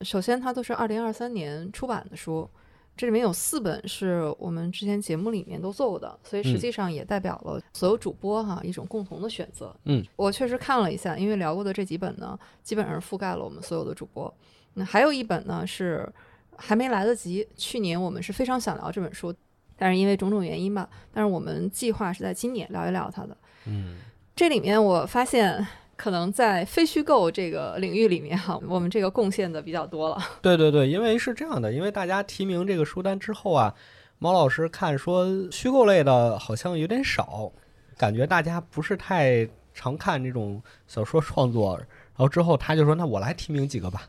[0.00, 2.48] 首先它都是二零二三年出版的书，
[2.96, 9.74] 这里面有四本是我们之前节目里面都做过的，所以实嗯际上也代表了所有主播哈一种共同的选择。
[9.84, 14.32] 嗯，我确实看了一下，因为聊过的这几本呢，基本上覆盖了我们所有的主播。
[14.74, 16.08] 那还有一本呢是
[16.56, 19.34] 还没来得及，去年我们是非常想聊这本书，
[19.76, 23.36] 但是因为种种原因吧，但是我们计划是在今年聊一聊它的。
[23.66, 23.96] 嗯
[24.36, 25.64] 这里面我发现，
[25.96, 30.18] 可能在非虚构这个领域里面哈，我们这个贡献的比较多了。
[30.42, 33.74] 对对对，因为是这样的，因为大家提名这个书单之后啊，
[34.18, 37.52] 毛老师看说虚构类的好像有点少，
[37.96, 44.08] 感觉大家不是太常看这种小说创作，然后之后他就说那我来提名几个吧，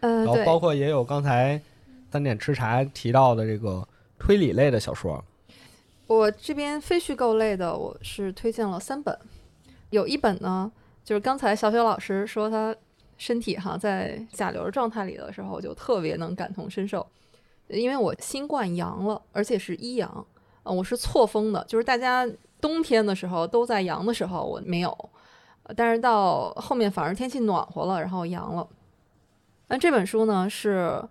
[0.00, 1.60] 嗯然后包括也有刚才
[2.10, 3.86] 三点吃茶提到的这个
[4.18, 5.24] 推理类的小说，
[6.06, 9.16] 我这边非虚构类的，我是推荐了三本，
[9.90, 10.70] 有一本呢，
[11.04, 12.74] 就是刚才小雪老师说他
[13.18, 17.06] 身体哈在甲流状态里的时候，就特别能感同身受，
[17.68, 20.26] 因为我新冠阳了，而且是一阳，
[20.62, 22.26] 呃，我是错峰的，就是大家
[22.60, 25.10] 冬天的时候都在阳的时候我没有，
[25.76, 28.66] 但是到后面反而天气暖和了，然后阳了。
[29.68, 31.02] 那这本书呢是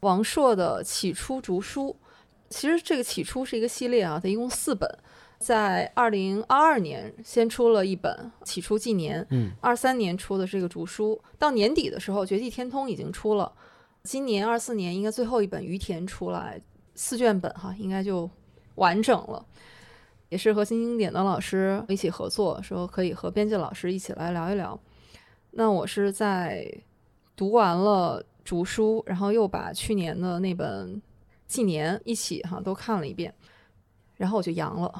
[0.00, 1.88] 王朔的《起初竹书》。
[2.50, 4.88] 其实这个起初是一个系列啊，它一共四本，
[5.44, 8.10] 在二零二二年先出了一本
[8.44, 13.52] 《起初纪年》，嗯，二三年出的这个竹书，到年底的时候，《绝地天通》已经出了，
[14.04, 16.58] 今年二四年应该最后一本于田出来，
[16.94, 18.28] 四卷本哈，应该就
[18.76, 19.44] 完整了。
[20.30, 24.80] 也是和新经典的老师一起合作，说可以和编辑老师一起来聊一聊。
[25.50, 26.66] 那我是在
[27.36, 30.96] 读完了《竹书》，然后又把去年的那本
[31.46, 33.32] 《纪年》一起哈都看了一遍，
[34.16, 34.92] 然后我就阳了。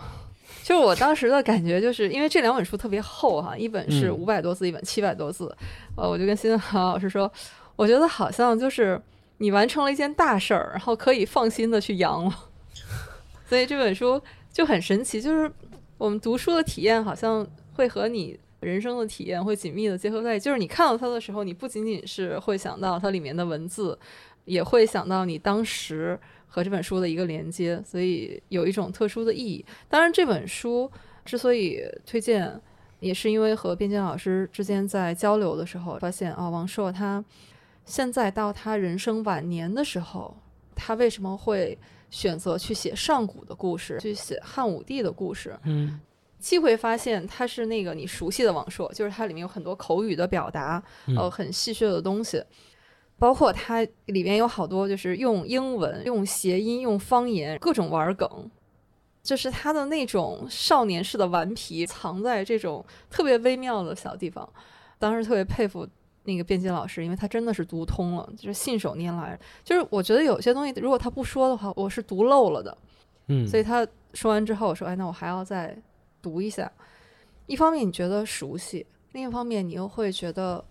[0.62, 5.54] 就是我当时的感觉，就是因为这两本书特别厚哈，一本是嗯五百多字，一本七百多字。
[5.96, 7.30] 呃，我就跟新航老师说，
[7.76, 9.00] 我觉得好像就是
[9.38, 12.34] 你完成了一件大事儿，然后可以放心的去扬了。
[13.48, 14.20] 所以这本书
[14.52, 15.50] 就很神奇，就是
[15.98, 20.46] 我们读书的体验好像会和你人生的体验会紧密的结合在一起。
[20.46, 23.98] 就是你看到它的时候，你不仅仅是会想到它里面的文字，
[24.44, 26.18] 也会想到你当时
[26.54, 29.64] 和这本书的一个连接，所以有一种特殊的意义。
[29.88, 30.88] 当然，这本书
[31.24, 32.60] 之所以推荐，
[33.00, 37.24] 也是因为和边坚老师之间在交流的时候，发现啊，王朔他
[37.84, 40.36] 现在到他人生晚年的时候，
[40.76, 41.76] 他为什么会
[42.08, 45.58] 选择去写上古的故事，去写汉武帝的故事？
[45.64, 45.98] 嗯
[46.38, 52.40] 既会发现他是那个你熟悉的王朔，就是它里面有很多口语的表达，嗯呃，很戏谑的东西，
[53.18, 58.50] 包括它里面有好多就是用英文、用谐音、用方言各种玩梗，
[59.22, 64.48] 就是他的那种少年式的顽皮藏在这种特别微妙的小地方。
[64.98, 65.86] 当时特别佩服
[66.24, 69.38] 那个编辑老师，因为他真的是读通了，就是信手拈来。
[69.62, 72.76] 就是我觉得有些东西如果他不说的话，我是读漏了的。
[73.28, 75.76] 嗯，所以他说完之后，我说：“哎，那我还要再
[76.20, 76.70] 读一下。”
[77.46, 80.62] 一方面你觉得熟悉，另一方面你又会觉得，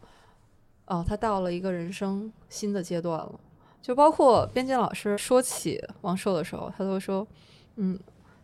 [0.85, 3.39] 哦，他到了一个人生新的阶段了。
[3.81, 7.27] 就包括编辑老师说起王朔的时候，他都说
[7.75, 7.99] ：“嗯，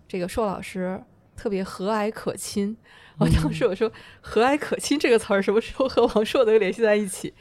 [0.07, 1.01] 这个朔老师
[1.35, 2.75] 特别和蔼可亲。”
[3.19, 7.33] 我当时我说“和蔼可亲”这个词儿什么时候和王朔能联系在一起？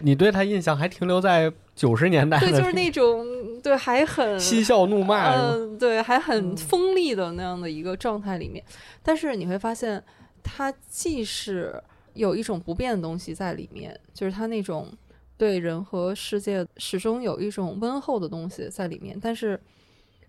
[0.00, 3.26] 你对他印象还停留在九十年代对，就是那种
[3.62, 5.34] 对，还很嬉笑怒骂？
[5.34, 8.62] 嗯，对，还很嗯锋利的那样的一个状态里面。
[9.02, 10.04] 但是你会发现，
[10.42, 11.82] 他既是
[12.16, 14.88] 有一种不变的东西在里面，就是他那种
[15.36, 19.16] 对人和世界始终有一种温厚的东西在里面。
[19.20, 19.60] 但是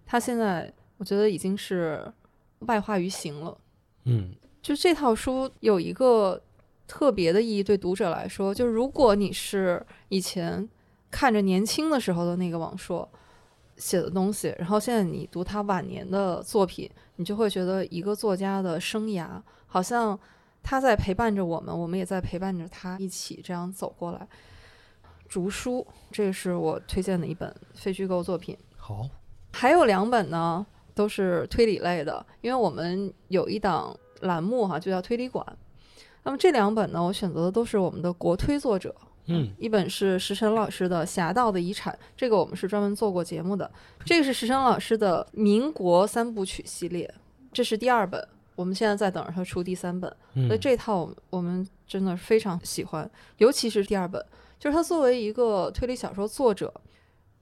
[0.06, 2.06] 他现在，我觉得已经是
[2.60, 3.58] 外化于形了。
[4.06, 6.42] 嗯就这套书有一个
[6.88, 10.68] 特别的意义，对读者来说，就是如果你是以前
[11.10, 13.10] 看着年轻的时候的那个王朔
[13.78, 20.20] 写的东西，然后现在你读他晚年的作品，你就会觉得一个作家的生涯好像
[20.70, 24.28] 他在陪伴着我们，我们也在陪伴着他一起这样走过来。
[25.30, 28.58] 竹书，这是我推荐的一本非虚构作品。
[28.76, 29.10] 好，
[29.54, 35.46] 还有两本呢，都是推理类的，因为我们有一档栏目哈，就叫推理馆。
[36.24, 38.94] 那么这两本呢，我选择的都是我们的国推作者，
[39.28, 43.72] 嗯一本是石晨老师的《侠盗的遗产》，这个我们是专门做过节目的。
[44.04, 47.10] 这个是石晨老师的民国三部曲系列，
[47.54, 48.28] 这是第二本，
[48.58, 50.14] 我们现在在等着他出第三本。
[50.34, 54.22] 嗯所以这套我们真的非常喜欢，尤其是第二本，
[54.60, 56.74] 就是他作为一个推理小说作者，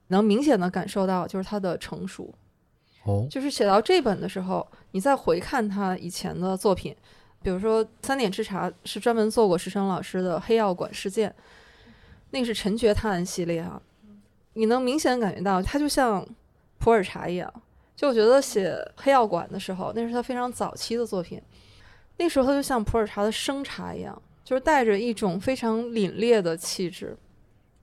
[0.09, 2.31] 能明显的感受到就是他的成熟。
[3.05, 6.95] 哦就是写到这本的时候，你再回看他以前的作品，
[7.41, 11.29] 比如说《三点之茶》是专门做过石生老师的《黑药馆事件》，
[12.31, 13.81] 那个是陈觉探案系列啊，
[14.53, 16.27] 你能明显感觉到他就像
[16.79, 17.53] 普洱茶一样。
[17.95, 21.41] 就我觉得写《黑药馆》的时候，那是他非常早期的作品，
[22.17, 27.17] 那时候他就像普洱茶的生茶一样，就是带着一种非常凛冽的气质。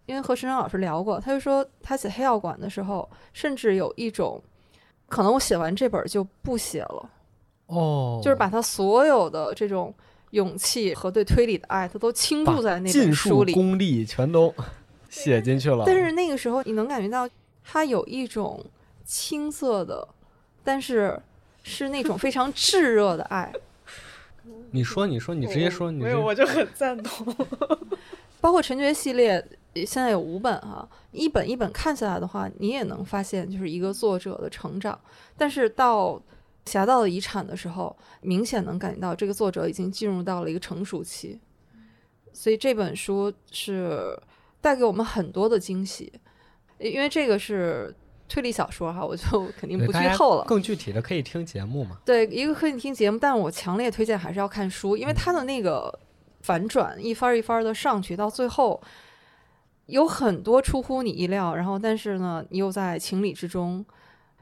[0.05, 4.43] 因为和石成老师聊过，他就说他写《黑药馆》的时候，甚至有一种
[5.09, 7.11] 可能我写完这本儿就不写了，
[7.67, 9.95] 哦，就是把他所有的这种
[10.31, 13.53] 勇气和对推理的爱，他都倾注在那本书里。
[13.53, 14.53] 功力全都
[15.09, 15.85] 写进去了。
[15.87, 17.27] 但是那个时候，你能感觉到
[17.63, 18.63] 他有一种
[19.13, 20.09] 青涩的，
[20.65, 21.21] 但是
[21.63, 23.53] 是那种非常炙热的爱。
[24.73, 27.27] 你说，你说，你直接说，你没有，我就很赞同。
[28.41, 29.35] 包括陈觉系列，
[29.75, 34.99] 呃现在有五本哈，一本一本看下来的话，你也能发现就是一个作者的成长。
[35.37, 36.15] 但是到
[36.65, 41.39] 《侠盗的遗产》的时候，明显能感觉到这个作者已经进入到了一个成熟期，
[42.33, 44.19] 所以这本书是
[44.63, 46.11] 带给我们很多的惊喜，
[46.79, 47.95] 因为这个是
[48.33, 50.45] 推理小说哈，我就 肯定不剧透了。
[50.45, 51.99] 更具体的可以听节目嘛。
[52.03, 55.93] 对，一个可以听节目，但我强烈推荐还是要看书，因为它的那个
[56.41, 58.81] 反转一番儿一番儿的上去，到最后
[59.85, 63.85] 有很多出乎你意料，然后但是呢，你又在情理之中，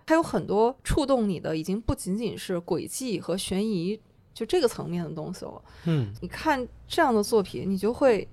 [0.06, 4.00] 它有很多触动你的，已经不仅仅是轨迹和悬疑
[4.32, 5.60] 就这个层面的东西了。
[5.86, 8.28] 嗯你看这样的作品，你就会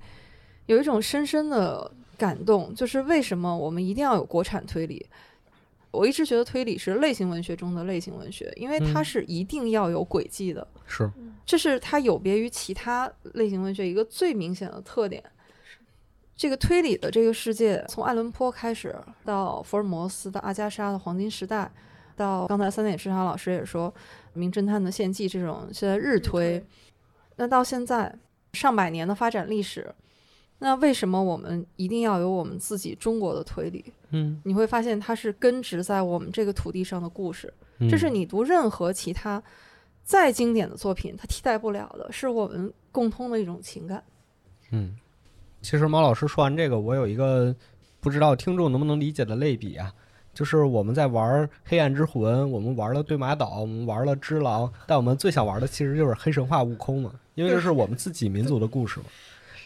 [0.68, 5.04] 有一种深深的感动，就是为什么我们一定要有国产推理？
[5.92, 9.06] 我一直觉得推理是类型文学中的类型文学，因为它嗯。
[9.06, 11.10] 是一定要有轨迹的，是，
[11.46, 15.24] 这是它有别于其他类型文学一个最明显的特点。
[16.36, 18.96] 这个推理的这个世界，从爱伦坡开始，
[19.26, 21.72] 到福尔摩斯，到阿加莎的黄金时代，
[22.16, 23.92] 到刚才三点之长老师也说
[24.34, 26.64] 《名侦探的献祭》这种现在日推，
[27.38, 28.14] 那到现在
[28.54, 29.92] 上百年的发展历史，
[30.60, 33.94] 那为什么我们一定要有我们自己中国的推理？
[34.10, 37.54] 嗯，你会发现它是根植在我们这个土地上的故事。
[37.80, 39.42] 嗯这是你读任何其他
[40.04, 44.04] 再经典的作品，它替代不了的，是我们共通的一种情感。
[44.72, 44.96] 嗯，
[45.62, 47.56] 其实毛老师说完这个，我有一个
[48.00, 49.94] 不知道听众能不能理解的类比啊，
[50.34, 59.06] 就是我们在玩《黑暗之魂》，我们玩了对马岛，我们玩了只狼，但我们最想玩的其实就是黑神话悟空嘛，因为这是我们自己民族的故事嘛。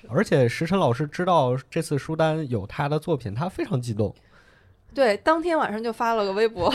[0.10, 4.14] 而且石晨老师知道这次书单有他的作品，他非常激动。
[4.94, 6.74] 对，当天晚上就发了个微博。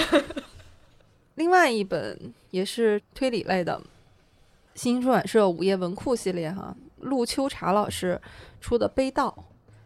[1.36, 3.80] 另外一本也是推理类的，
[4.74, 8.18] 新兴出版社午夜文库系列哈，陆秋茶老师
[8.60, 9.34] 出的《悲道》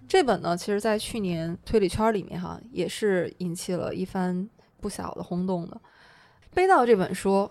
[0.06, 4.48] 这本呢，其实在去年推理圈里面哈，也是引起了一番
[4.80, 5.76] 不小的轰动的。
[6.54, 7.50] 《悲道》这本书，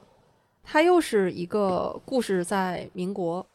[0.63, 3.45] 它又是一个故事在民国，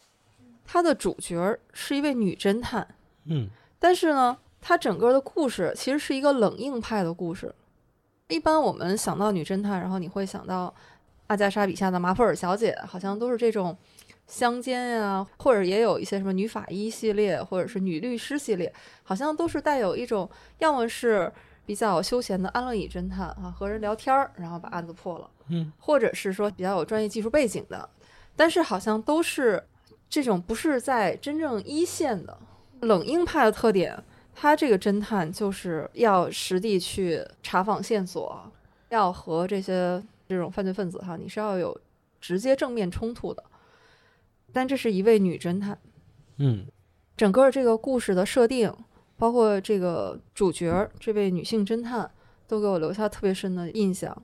[0.64, 2.86] 它的主角是一位女侦探，
[3.26, 3.48] 嗯
[3.78, 7.54] 但是呢，它整个的故事其实是一个冷硬派的故事。
[8.28, 10.74] 一般我们想到女侦探，然后你会想到
[11.26, 13.76] 阿加莎笔下的马普尔小姐，好像都是这种
[14.26, 18.72] 乡间呀、或者也有一些什么女法医系列，或者是女律师系列，
[19.02, 21.30] 好像都是带有一种要么是
[21.66, 27.86] 比较休闲的安乐椅侦探啊，和人聊天儿，然后把案子破了，嗯，或者是说比较有专业技术背景的，
[28.34, 29.62] 但是好像都是
[30.14, 32.38] 这种不是在真正一线的
[32.82, 34.00] 冷硬派的特点。
[34.32, 38.48] 他这个侦探就是要实地去查访线索，
[38.90, 41.76] 要和这些这种犯罪分子哈，你是要有
[42.20, 43.42] 直接正面冲突的。
[44.52, 45.76] 但这是一位女侦探，
[46.36, 46.64] 嗯
[47.16, 48.72] 整个这个故事的设定，
[49.16, 52.08] 包括这个主角儿这位女性侦探，
[52.46, 54.16] 都给我留下特别深的印象。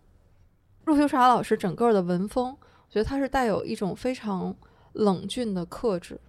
[0.85, 4.55] 陆秋茶老师整个的文风，我觉得他是带有一种非常
[4.93, 6.21] 冷峻的克制，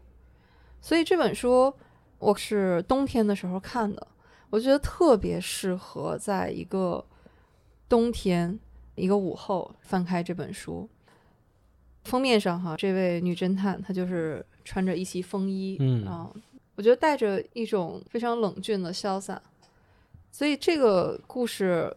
[0.82, 1.74] 所以这本书
[2.20, 4.08] 我是冬天的时候看的，
[4.50, 7.04] 我觉得特别适合在一个
[7.90, 8.60] 冬天
[8.96, 10.88] 一个午后翻开这本书。
[12.04, 16.34] 封面上哈，这位女侦探她就是穿着一袭风衣，嗯啊，
[16.76, 19.40] 我觉得带着一种非常冷峻的潇洒，
[20.32, 21.96] 所以这个故事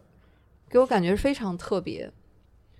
[0.69, 2.11] 给我感觉非常特别。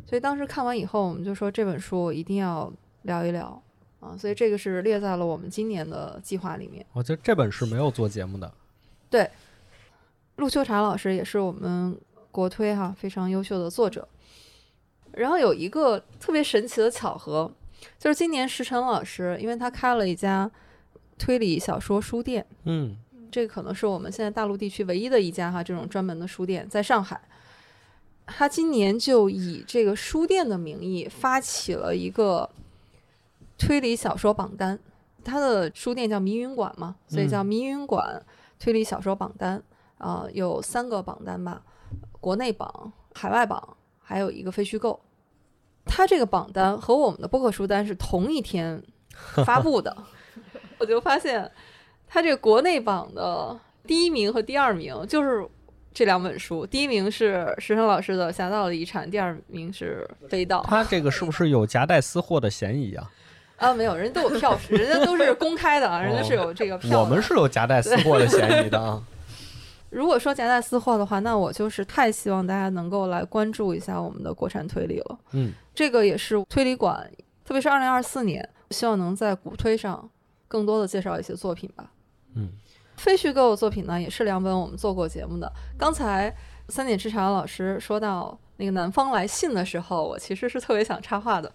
[0.05, 2.71] 所以当时看完以后，我们就说这本书一定要
[3.01, 3.59] 聊一聊
[4.05, 6.85] 啊，所以这个是列在了我们今年的计划里面。
[6.93, 8.51] 我觉得这本是没有做节目的。
[9.09, 9.29] 对
[10.35, 11.97] 陆秋茶老师也是我们
[12.31, 14.07] 国推哈非常优秀的作者。
[15.13, 17.51] 然后有一个特别神奇的巧合，
[17.97, 20.49] 就是今年石晨老师，因为他开了一家
[21.17, 22.97] 推理小说书店，嗯
[23.31, 27.19] 这个可能是我们现在大陆地区唯一的一家哈这种专门的书店，在上海。
[28.27, 32.49] 他今年就以这个书店的名义发起了一个
[33.57, 34.77] 推理小说榜单，
[35.23, 38.21] 他的书店叫迷云馆嘛，所以叫迷云馆
[38.59, 39.61] 推理小说榜单
[39.97, 41.61] 啊、有三个榜单吧，
[42.19, 44.99] 国内榜、海外榜，还有一个非虚构。
[45.85, 48.81] 他这个榜单和我们的播客书单是同一天
[49.45, 49.95] 发布的，
[50.79, 51.49] 我就发现
[52.07, 55.47] 他这个国内榜的第一名和第二名就是
[55.93, 60.61] 这两本书，第一名是石生老师的《侠盗的遗产》，第二名是《飞盗》。
[60.65, 63.09] 他这个是不是有夹带私货的嫌疑啊？
[63.57, 66.99] 啊，没有，人家都有票，人家都是公开的啊，人家是有这个票的。
[66.99, 69.01] 我们是有夹带私货的嫌疑的啊。
[69.89, 75.19] 如果说夹带私货的话，那我就是太希望大家能够来关注一下我们的国产推理了。
[75.31, 77.09] 嗯，这个也是推理馆，
[77.45, 80.09] 特别是二零二四年，希望能在古推上
[80.49, 81.91] 更多的介绍一些作品吧。
[82.35, 82.49] 嗯，
[82.97, 85.49] 非虚构的作品呢，也是两本我们做过节目的。
[85.77, 86.35] 刚才
[86.67, 91.49] 三点之茶老师说到那个南方来信的时候，我其实是特别想插话的。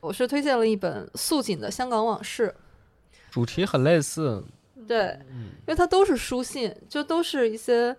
[0.00, 2.54] 我是推荐了一本素锦的《香港往事》，
[3.30, 4.44] 主题很类似。
[4.86, 7.94] 对，因为它都是书信，就都是一些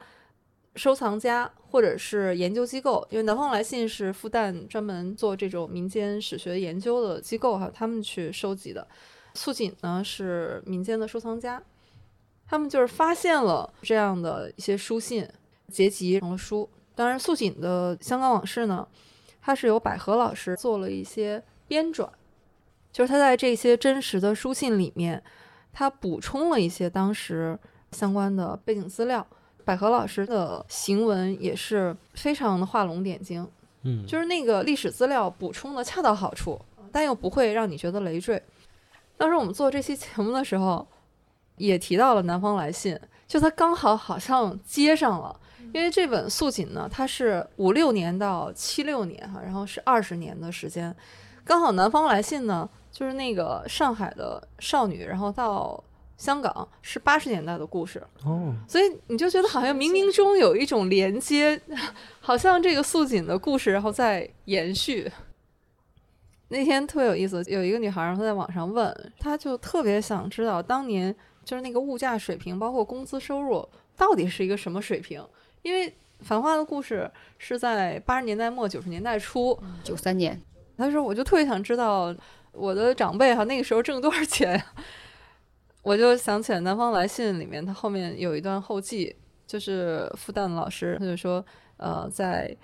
[0.76, 3.06] 收藏家或者是研究机构。
[3.12, 8.88] 因为南方来信是复旦专门做这种民间史学研究的机构哈，他们去收集的。
[9.34, 11.62] 素锦呢是民间的收藏家，
[12.48, 15.28] 他们就是发现了这样的一些书信，
[15.68, 16.68] 结集成了书。
[16.96, 18.88] 当然，素锦的《香港往事》呢，
[19.42, 22.10] 它是由百合老师做了一些编撰，
[22.92, 25.24] 就是他在这些真实的书信里面。
[25.72, 27.58] 他补充了一些当时
[27.92, 29.26] 相关的背景资料，
[29.64, 33.48] 百合老师的行文也是非常的画龙点睛，
[33.84, 36.60] 嗯，就是那个历史资料补充的恰到好处，
[36.92, 38.42] 但又不会让你觉得累赘。
[39.16, 40.86] 当时我们做这期节目的时候，
[41.58, 42.96] 也提到了《南方来信》，
[43.28, 45.40] 就它刚好好像接上了，
[45.72, 50.94] 因为这本素锦呢，它是五六年到七六年哈，然后是二十年的时间，
[51.50, 55.84] 刚好《南方来信》呢，就是那个上海的少女，然后到
[56.16, 61.60] 香港是八十年代的故事，哦，所以你就觉得好像冥冥中有一种连接，
[62.22, 65.12] 好像这个素锦的故事然后在延续。
[66.50, 75.26] 那天特别有意思，有一个女孩儿她在网上问，她就特别想知道当年就是那个物价水平，包括工资收入到底是一个什么水平，
[75.64, 75.90] 因为
[76.20, 80.40] 《繁花》的故事是在八十年代末九十年代初，九三年，
[80.80, 82.16] 他说我就特别想知道
[82.54, 84.66] 我的长辈哈那个时候挣多少钱呀？
[85.84, 89.16] 我就想起来《南方来信》里面，他后面有一段后记，
[89.46, 91.44] 就是复旦的老师他就说，
[91.78, 92.56] 呃，在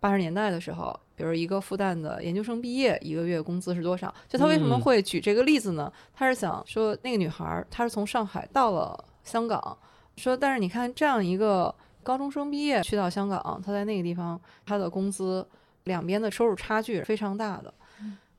[0.00, 4.12] 八十年代的时候，比如一个复旦的研究生毕业，一个月工资是多少？
[4.26, 5.92] 就他为什么嗯会举这个例子呢？
[6.14, 9.76] 他是想说那个女孩儿她是从上海到了香港，
[10.16, 15.46] 说但是你看这样一个高中生毕业去到香港，她在那个地方她的工资
[15.84, 17.72] 两边的收入差距是非常大的。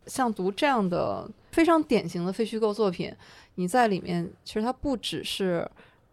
[0.06, 3.10] 像读这样的非常典型的非虚构作品，
[3.56, 5.66] 你在里面其实它不只是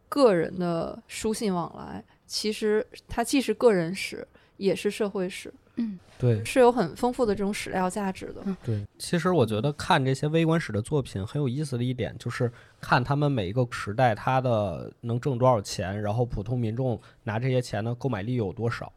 [0.09, 4.24] 个人的书信往来，其实它既是个人史，
[4.59, 8.45] 也是社会史，嗯对是有很丰富的这种史料价值的。
[8.62, 18.93] 对，其实我觉得看这些微观史的作品很有意思的一点，就是看他们每一个时代他的能挣多少钱，然后普通民众拿这些钱的购买力有多少。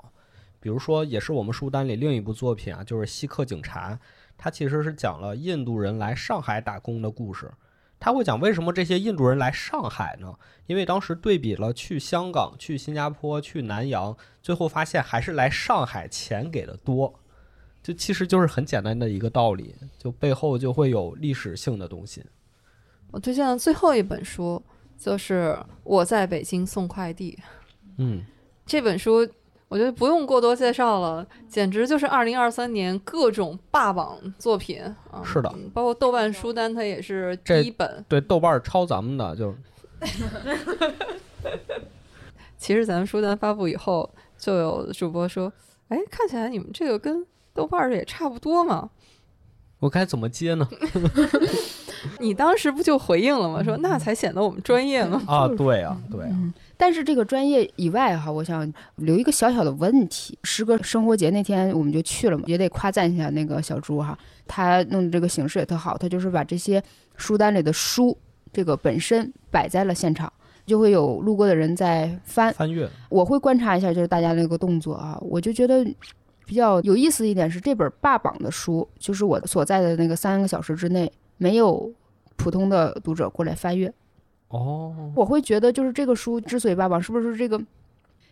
[0.63, 3.91] 比如说，也是我们书单里另一部作品啊，就是《西客警察》，
[4.37, 7.51] 它其实是讲了印度人来上海打工的故事。
[7.99, 10.33] 他会讲为什么这些印度人来上海呢？
[10.65, 17.13] 因为当时对比了去香港、去新加坡、去南洋，最后发现还是来上海钱给的多。
[17.81, 22.23] 这其实就是很简单的一个道理，就背后就会有历史性的东西。
[23.11, 24.63] 我推荐的最后一本书
[24.97, 27.37] 就是《我在北京送快递》
[27.97, 28.23] 嗯，
[28.65, 29.29] 这本书。
[29.73, 35.23] 我觉得不用过多介绍了，简直就是二零二三年各种霸榜作品啊！
[35.25, 38.05] 是的嗯包括豆瓣书单，它也是第一本。
[38.07, 39.57] 对，豆瓣抄咱们的，就是
[42.55, 44.07] 其实咱们书单发布以后，
[44.37, 45.51] 就有主播说
[45.89, 48.91] ：“哎，看起来你们这个跟豆瓣儿也差不多嘛。
[49.79, 50.69] 我该怎么接呢？”
[52.19, 53.63] 你当时不就回应了吗？
[53.65, 55.19] 说那才显得我们专业嘛。
[55.25, 56.53] 啊，对啊，对啊，嗯，
[56.83, 60.37] 但是这个专业以外哈，我想留一个小小的问题。
[60.43, 66.83] 诗歌生活节那天我们就去了嘛，也得夸赞一下那个小朱哈，他弄的这个形式也特好，他就是把这些
[67.15, 68.17] 书单里的书
[68.51, 70.29] 这个本身摆在了现场，
[70.65, 72.53] 就会有路过的人在翻。
[72.53, 75.85] 翻阅，我会观察一下，就是大家那个动作啊，我就觉得
[76.45, 81.89] 比较有意思一点是这本霸榜的书，就是我所在的那个三个小时之内没有
[82.35, 83.93] 普通的读者过来翻阅。
[84.53, 87.59] 哦我会觉得，就是这个书之所以霸榜，是不是这个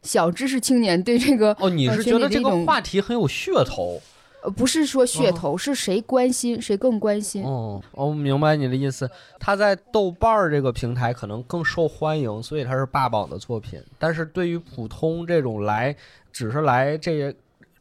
[0.04, 4.00] 小知识青年对这个哦，你呃是觉得这个话题很有噱头？
[4.44, 7.44] 呃不是说噱头，是谁关心谁更关心。
[7.44, 9.08] 哦，我明白你的意思。
[9.38, 13.80] 它在豆瓣儿这个平台可能更受欢迎，所以它是霸榜的作品。
[14.00, 15.96] 但是对于普通这种来
[16.34, 17.36] 只是来这些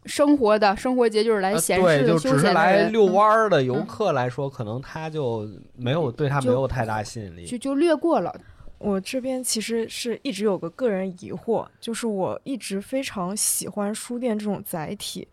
[0.07, 7.44] 生活的生活节就是来呃闲适对，的、就休闲的只是来遛弯儿的游嗯客来说，可能他就没有对他没有太大吸引力。
[7.46, 8.34] 就就略过了。
[8.78, 15.28] 我这边其实是一直有个个人疑惑，就是我一直非常喜欢书店这种载体，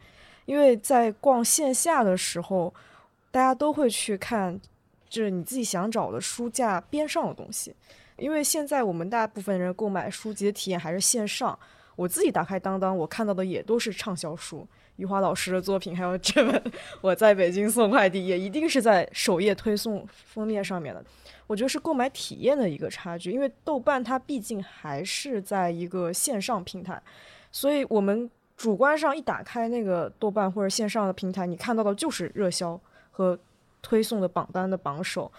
[0.45, 2.73] 因为在逛线下的时候，
[3.31, 4.59] 大家都会去看，
[5.07, 7.73] 就是你自己想找的书架边上的东西。
[8.17, 11.57] 因为现在我们大部分人购买书籍的体验还是线上，
[11.97, 16.53] 我自己打开当当，我看到的也都是畅销书，余华老师的作品，还有这本
[17.01, 21.03] 《我在北京送快递》，也一定是在首页推送封面上面的。
[21.47, 27.01] 我觉得是购买体验的一个差距，因为豆瓣它毕竟还是在一个线上平台，
[27.51, 32.79] 所以我们主观上一打开那个豆瓣或者线上的平台，你看到的就是热销
[33.09, 33.37] 和
[33.81, 35.31] 推送的榜单的榜首。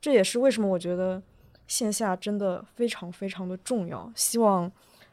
[0.00, 1.22] 这也是为什么我觉得
[1.66, 4.12] 线下真的非常非常的重要。
[4.16, 4.70] 希望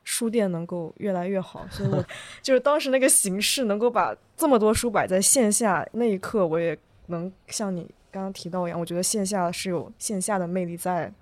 [0.09, 2.03] 书店能够越来越好，所以我
[2.41, 6.75] 就是当时那个形式能够把这么多书摆在线下那一刻，我也
[7.07, 11.13] 能像你刚刚提到一样，我觉得线下是有线下的魅力在。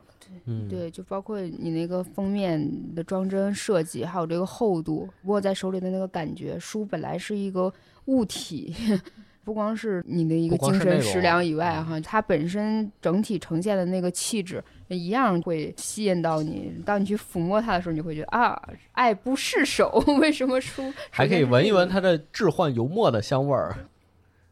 [0.45, 2.65] 嗯，对，就包括你那个封面
[2.95, 6.57] 的装帧设计，还有这个厚度，握在手里的那个感觉。
[6.57, 7.73] 书本来是一个
[8.05, 8.73] 物体，
[9.43, 14.61] 不光是你的一个精神食粮以外，嗯哈，它本身整体呈现的那个气质
[14.95, 16.71] 一样会吸引到你。
[16.85, 18.61] 当你去抚摸它的时候，你会觉得啊，
[18.93, 20.03] 爱不释手。
[20.19, 23.75] 为什么书还可以闻一闻它的置换油墨的香味儿？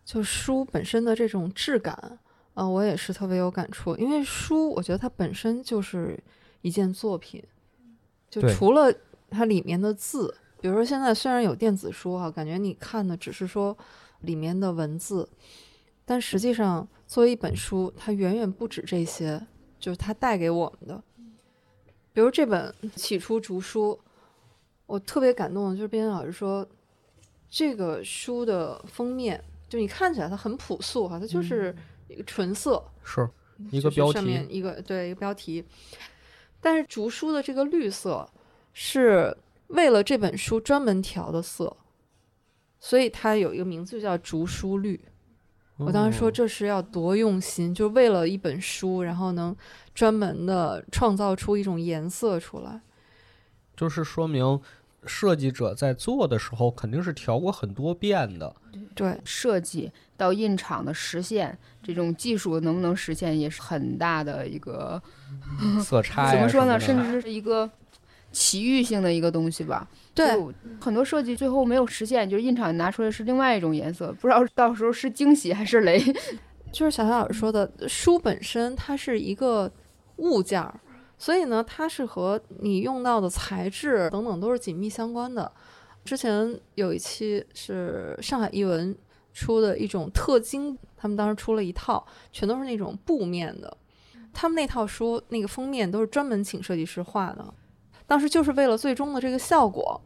[0.04, 2.20] 就书本身的这种质感，
[2.54, 3.96] 啊，我也是特别有感触。
[3.98, 6.20] 因为书，我觉得它本身就是
[6.62, 7.44] 一件作品，
[8.30, 8.94] 就除了
[9.30, 13.76] 它里面的字，比如说现在虽然有电子书哈、感觉你看的只是说
[14.22, 15.28] 里面的文字，
[16.06, 19.42] 但实际上作为一本书，它远远不止这些，
[19.86, 21.04] 就是它带给我们的。
[22.12, 23.94] 比如这本《起初竹书》，
[24.88, 26.68] 我特别感动的就是编辑老师说，
[27.48, 31.76] 这个书的封面，就你看起来它很朴素哈，它就是
[32.08, 33.30] 一个纯色，是
[33.70, 35.64] 一个标题上面，一个对一个标题，
[36.60, 38.28] 但是竹书的这个绿色
[38.74, 41.78] 是为了这本书专门调的色，
[42.80, 45.00] 所以它有一个名字就叫竹书绿。
[45.78, 49.56] 我当时说哦这是要多用心，就为了一本书，然后能
[49.94, 52.82] 专门的创造出一种颜色出来。
[53.76, 54.60] 就是说明
[55.06, 58.56] 设计者在做的时候肯定是调过很多遍的。
[58.94, 65.02] 对，设计到印厂的实现，这种技术能不能实现，也是很大的一个
[65.82, 66.80] 色差呀 怎么说呢？
[66.80, 67.70] 甚至是一个
[68.36, 69.88] 奇遇性的一个东西吧。
[70.14, 70.28] 对，
[70.82, 76.04] 很多设计最后没有实现，就是印厂拿出来是另外一种颜色，不知道到时候是惊喜还是雷。
[76.74, 79.72] 就是小小老师说的，书本身它是一个
[80.18, 80.78] 物件儿，
[81.18, 85.50] 所以呢，它是和你用到的材质等等都是紧密相关的。
[86.04, 88.94] 之前有一期是上海译文
[89.34, 93.78] 出的一种特精，他们当时出了一套，全都是那种布面的。
[94.34, 97.54] 他们那套书那个封面都是专门请设计师画的，
[98.08, 100.02] 当时就是为了最终的这个效果。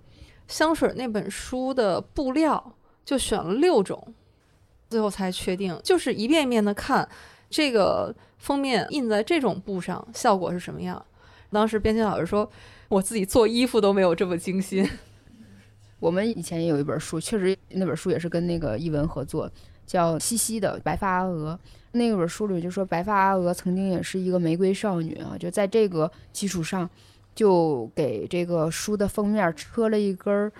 [0.47, 2.75] 香水那本书的布料
[3.05, 4.15] 就选了六种，
[4.89, 7.07] 最后才确定，就是一遍一遍的看
[7.51, 11.05] 这个封面印在这种布上效果是什么样。
[11.51, 12.49] 当时编辑老师说，
[12.87, 14.89] 我自己做衣服都没有这么精心。
[15.99, 19.47] 我们以前也有一本书，确实那本书也是跟那个译文合作，
[19.85, 21.59] 叫西西的《白发阿娥》。
[21.91, 26.89] 那本书里就说，白发阿娥曾经也是一个玫瑰少女啊，就在这个基础上，
[27.39, 30.51] 就给这个书的封面车了一根儿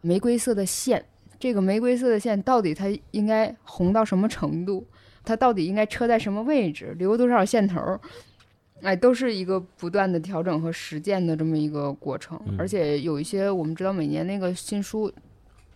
[0.00, 1.04] 玫瑰色的线。
[1.38, 4.84] 这个玫瑰色的线到底它应该红到什么程度？
[5.22, 6.92] 它到底应该车在什么位置？
[6.98, 8.00] 留多少线头儿？
[8.82, 12.36] 哎，都是一个不断的调整和实践的这么一个过程。
[12.46, 15.12] 嗯而且有一些我们知道，每年那个新书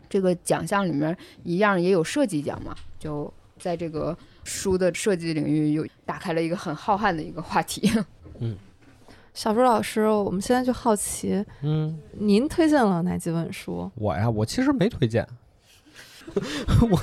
[0.09, 7.89] 这个奖项里面一样也有设计奖嘛，就在这个书的设计领域又打开了一个很浩瀚的一个话题。
[9.39, 13.89] 小朱老师，我们现在就好奇，嗯，您推荐了哪几本书？
[13.95, 15.25] 我呀，我其实没推荐，
[16.91, 17.01] 我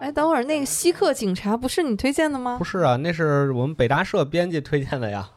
[0.00, 2.64] 哎，等会儿那个稀客警察不是你推荐的吗不？
[2.64, 5.28] 是啊，那是我们北大社编辑推荐的呀。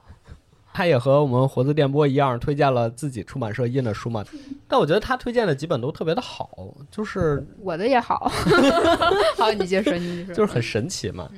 [0.71, 4.23] 他也和我们活字电波一样，推荐了自己出版社印的书嘛。
[4.69, 6.49] 但我觉得他推荐的几本都特别的好，
[6.89, 8.31] 就是我的也好，
[9.35, 11.29] 好，你接着说，你接着说，就是很神奇嘛。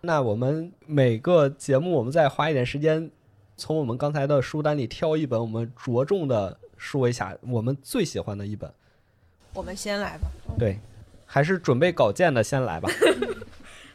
[0.00, 3.10] 那我们每个节目，我们再花一点时间，
[3.56, 8.70] 从我们刚才的书单里挑一本，我们着重的说一下我们最喜欢的一本。
[9.54, 10.28] 我们先来吧。
[10.58, 10.78] 对，
[11.24, 12.90] 还是准备稿件的先来吧。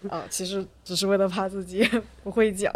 [0.10, 1.88] 啊， 其实只是为了怕自己
[2.24, 2.74] 不会讲。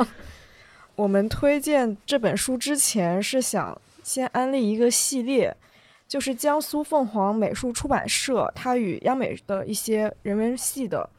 [0.96, 5.58] 我们推荐这本书之前是想先安利一个系列，
[6.08, 11.10] 就是江苏凤凰美术出版社，它与央美的一些人文系的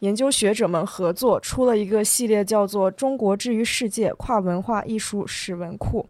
[0.00, 6.02] 研究学者们合作，出了一个系列，叫做《中国之于世界：跨文化艺术史文库》。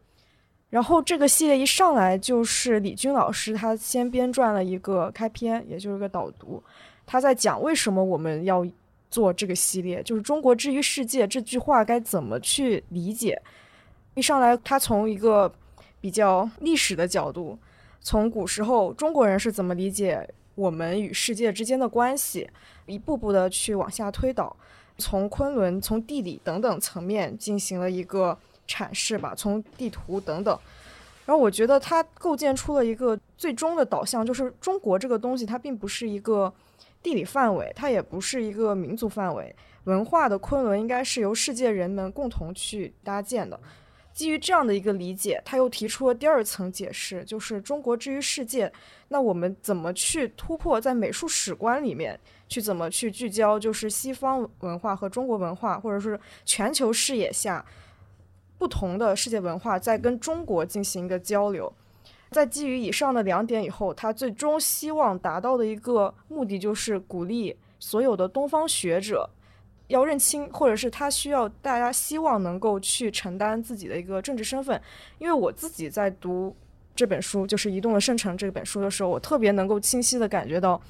[0.70, 6.62] 然后这个系列一上来就是李军老师，他先编撰了一个开篇，也就是个导读，
[7.06, 8.66] 他在讲为什么我们要
[9.10, 13.40] 做这个系列，就是“中国之于世界”这句话该怎么去理解。
[14.12, 15.50] 一上来，他从一个
[16.02, 17.58] 比较历史的角度，
[18.00, 20.28] 从古时候中国人是怎么理解
[20.58, 22.50] 我们与世界之间的关系，
[22.86, 24.56] 一步步的去往下推导，
[24.98, 28.36] 从昆仑、从地理等等层面进行了一个
[28.66, 30.58] 阐释吧，从地图等等。
[31.24, 36.52] 然后我觉得它构建出了一个最终的导向，就是中国这个东西，它并不是一个
[37.04, 39.54] 地理范围，它也不是一个民族范围，
[39.84, 43.60] 文化的昆仑应该是由世界人们共同去搭建的。
[44.18, 48.72] 基于这样的一个理解，他又提出了第二层解释，就是中国之于世界，
[49.10, 57.64] 那我们怎么去突破在美术史观里面去怎么去聚焦，就是西方文化和中国文化，或者是全球视野下
[58.58, 61.72] 不同的世界文化在跟中国进行一个交流。
[62.32, 69.30] 在基于以上的两点以后，他最终希望达到的一个目的就是鼓励所有的东方学者
[69.88, 74.80] 要认清，或者是他需要大家希望能够去承担自己的一个政治身份。
[75.18, 76.56] 因为我自己在读
[76.94, 80.80] 这本书，就是《移动的圣城》这本书的时候，我特别能够清晰的感觉到，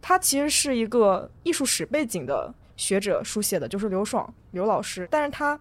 [0.00, 5.58] 他其实是一个艺术史背景的学者书写的，就是刘爽刘老师，但是他。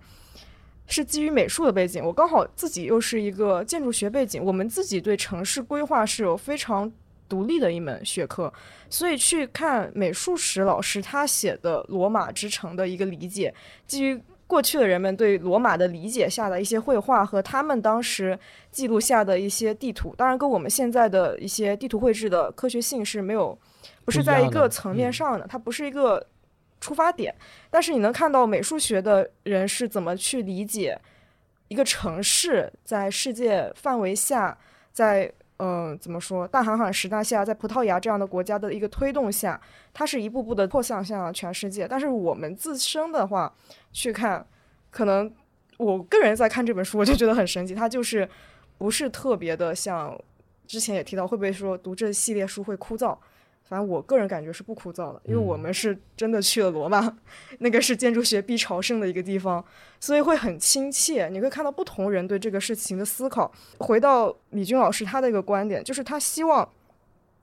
[0.85, 6.91] 是基于美术的背景，我刚好自己又是一个建筑学背景，我们自己对城市规划是有非常
[7.33, 8.53] 独立的一门学科，
[8.87, 13.51] 所以去看美术史老师他写的罗马之城的一个理解，
[13.87, 18.37] 基于过去的人们对罗马的理解下的一些绘画和他们当时
[18.69, 23.57] 记录下的一些地图，当然跟我们现在的一些地图绘制的科学性是没有，
[24.05, 26.23] 不是在一个层面上的，它不是一个。
[26.83, 27.33] 出发点，
[27.69, 30.99] 但是你能看到美术学的人是怎么去理解
[31.69, 34.57] 一个城市在世界范围下，
[34.91, 39.59] 在嗯怎么说大航海时代下，在葡萄牙这样的国家的一个推动下，
[39.93, 41.87] 它是一步步的扩散向全世界。
[41.87, 43.53] 但是我们自身的话
[43.91, 44.45] 去看，
[44.89, 45.31] 可能
[45.77, 48.27] 我个人在看这本书，我就觉得很神奇，它就是
[48.77, 50.19] 不是特别的像
[50.65, 53.17] 之前也提到，会不会说读这系列书会枯燥？
[53.73, 57.17] 反正我个人感觉是不枯燥的，因为我们是真的去了罗马，
[57.57, 59.65] 那个是建筑学必朝圣的一个地方，
[59.99, 61.27] 所以会很亲切。
[61.29, 63.51] 你会看到不同人对这个事情的思考。
[63.79, 66.69] 回到李军老师他的一个观点，就是他希望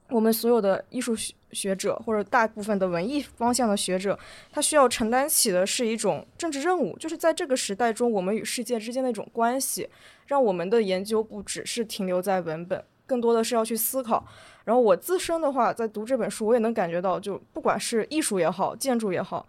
[0.09, 1.16] 我们所有的艺术
[1.51, 4.16] 学者或者大部分的文艺方向的学者，
[4.53, 9.89] 他需要承担起的是一种政治任务，就是在这个时代中，我们与世界之间的一种关系，
[10.28, 14.25] 让我们的研究不只是停留在文本，更多的是要去思考。
[14.65, 19.45] 然后我自身的话，在读这本书，我也能感觉到，就不管是艺术也好，建筑也好，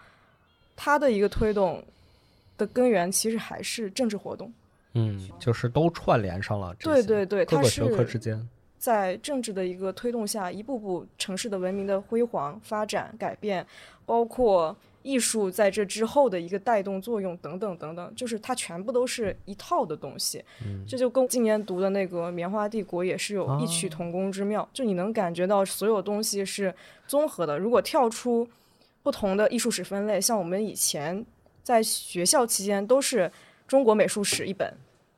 [0.75, 1.83] 它的一个推动
[2.57, 4.51] 的根源，其实还是政治活动。
[4.93, 6.73] 嗯，就是都串联上了。
[6.79, 8.49] 对对对，各个学科之间，
[8.79, 13.65] 在政治的一个推动下，一步步城市的文明的辉煌发展改变，
[14.05, 14.75] 包括。
[15.03, 20.43] 艺术在这之后的一个带动作用等等等等，就是它全部都是一套的东西。
[20.87, 24.67] 这就跟今年读的那个《棉花帝国》也是有异曲同工之妙。
[24.71, 26.73] 就你能感觉到所有东西是
[27.07, 27.57] 综合的。
[27.57, 28.47] 如果跳出
[29.01, 31.25] 不同的艺术史分类，像我们以前
[31.63, 33.31] 在学校期间都是
[33.67, 34.71] 中国美术史一本，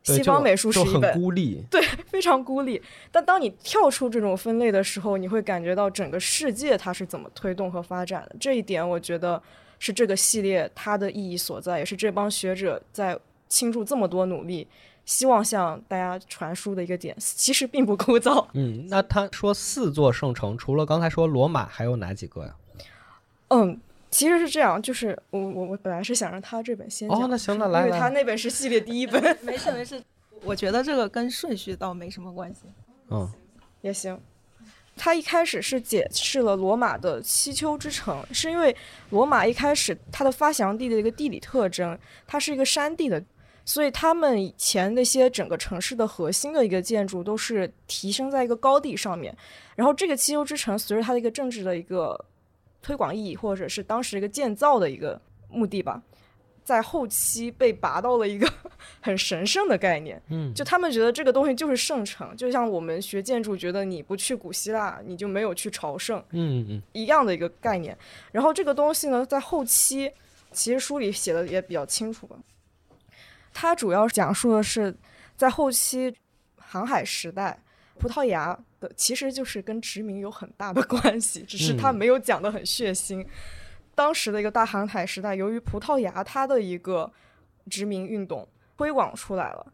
[0.04, 2.82] 西方美术史一本，孤立，对，非常孤立。
[3.12, 8.36] 但当你跳出这种分类的时候，你会感觉到整个世界它是怎么推动和发展的。
[8.40, 9.44] 这一点，我觉得。
[9.86, 13.20] 是这个系列它的意义所在，也是这帮学者在
[13.50, 14.66] 倾注这么多努力，
[15.04, 17.14] 希望向大家传输的一个点。
[17.20, 18.48] 其实并不枯燥。
[18.56, 22.56] 嗯，那他说四座圣城，除了刚才说罗马，还有哪几个呀？
[23.50, 23.78] 嗯，
[24.10, 29.22] 其实是这样，就是我我我本来是想让他这本先讲，哦，那行，那来，因为他那本是系列第一本。
[29.42, 30.02] 没事没事，
[30.46, 32.62] 我觉得这个跟顺序倒没什么关系。
[33.10, 33.30] 嗯，
[33.82, 34.18] 也行。
[34.96, 38.76] 他一开始是解释了罗马的七丘之城，是因为
[39.10, 43.22] 罗马一开始它的发祥地的一个地理特征，它是一个山地的，
[43.66, 49.36] 所以他们以前那些整个城市的核心的一个建筑都是提升在一个高地上面。
[49.76, 52.26] 然后这个七丘之城随着它的一个政治的一个
[52.82, 55.20] 推广意义，或者是当时一个建造的一个
[55.50, 56.02] 目的吧。
[56.64, 58.52] 在后期被拔到了一个
[59.02, 67.98] 很神圣的概念，嗯，就他们觉得这个东西就是圣城，就像我们学建筑觉得你不去古希腊，你就没有去朝圣，嗯嗯，一样的一个概念。
[68.32, 70.12] 然后这个东西呢，在后期
[70.52, 72.38] 其实书里写的也比较清楚吧，
[73.54, 74.96] 它主要讲述的是
[75.36, 76.16] 在后期
[76.56, 77.60] 航海时代，
[78.00, 83.26] 葡萄牙的其实就是跟殖民有很大的关系，只是他没有讲的很血腥。
[83.96, 87.12] 当时的一个大航海时代，由于葡萄牙它的一个
[87.70, 89.66] 殖民运动推广出来了，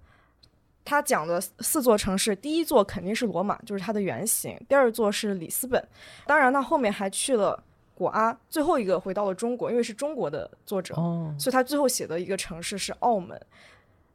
[0.86, 5.84] 他讲的四座城市，第一座肯定是罗马，就是它的原型；第二座是里斯本，
[6.28, 7.64] 当然他后面还去了
[7.96, 10.94] 果阿，最后一个回到了中国，因为是中国的作者，
[11.40, 13.40] 所以他最后写的一个城市是澳门。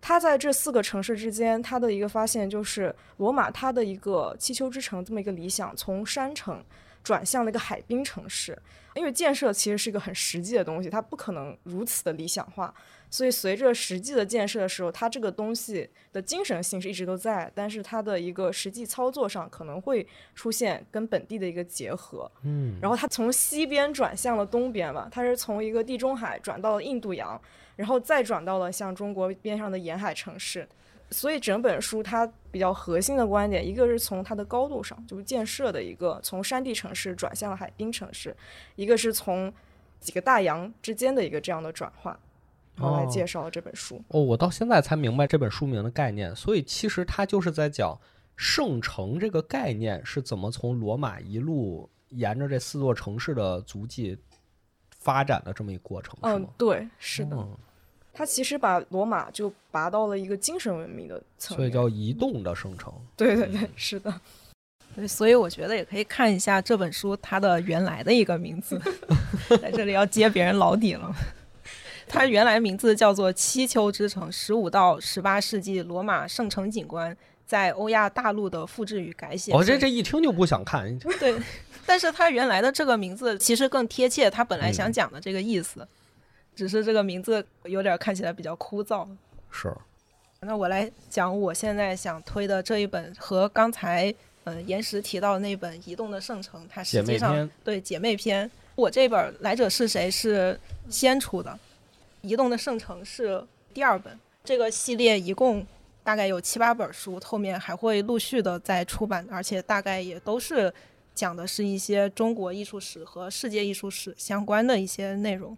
[0.00, 6.62] 他在这四个城市之间，他的一个发现就是罗马它的一个七丘之城这么一个理想，从山城
[7.02, 8.56] 转向了一个海滨城市。
[8.94, 12.72] 因为建设其实是一个很实际的东西，它不可能如此的理想化，
[13.10, 22.30] 所以随着实际的建设的时候，它这个东西的精神性是一直都在，但是它的一个实际操作上可能会出现跟本地的一个结合。
[22.42, 27.40] 嗯，然后它从西边转向了东边嘛，它是从一个地中海转到了印度洋，
[27.76, 30.68] 然后再转到了像中国边上的沿海城市。
[31.10, 38.34] 所以整本书它比较核心的观点，一个是从它的高度上，就是建设的一个从山地城市转向了海滨城市；
[38.76, 39.52] 一个是从
[40.00, 42.18] 几个大洋之间的一个这样的转化，
[42.76, 44.02] 然后来介绍这本书。
[44.08, 46.34] 哦，我到现在才明白这本书名的概念。
[46.34, 47.98] 所以其实它就是在讲
[48.36, 54.18] 圣城这个概念是怎么从罗马一路沿着这四座城市的足迹
[54.98, 57.56] 发展的这么一个过程，嗯对，是的，嗯
[58.14, 61.58] 他其实把罗马就拔到了一个精神文明的层面。
[61.58, 62.92] 所以叫移动的生成。
[63.16, 64.14] 对对对，是的。
[64.94, 68.80] 对，所以我觉得也可以看一下这本书它的原来的一个名字，
[69.60, 71.12] 在这里要揭别人老底了。
[72.06, 79.52] 它原来名字叫做七丘之城，十五到十八世纪罗马圣城景观在欧亚大陆的复制与改写。
[79.52, 81.34] 我、这这一听就不想看，对，
[81.84, 85.88] 但是它原来的这个名字其实更贴切它本来想讲的这个意思，
[86.54, 89.06] 只是这个名字有点看起来比较枯燥。
[89.50, 89.72] 是
[90.40, 98.50] 那我来讲我现在想推的这一本和刚才呃岩石提到的那本《移动的圣城》，它实际上对姐妹篇。
[98.74, 100.58] 我这本《来者是谁》是
[100.90, 101.50] 先出的，
[102.20, 103.42] 《移动的圣城》是
[103.72, 104.18] 第二本。
[104.42, 105.66] 这个系列一共
[106.02, 110.70] 大概有七八本书，后面还会陆续的再出版，而且大概也都是
[111.14, 115.56] 讲的是一些中国艺术史和世界艺术史相关的一些内容。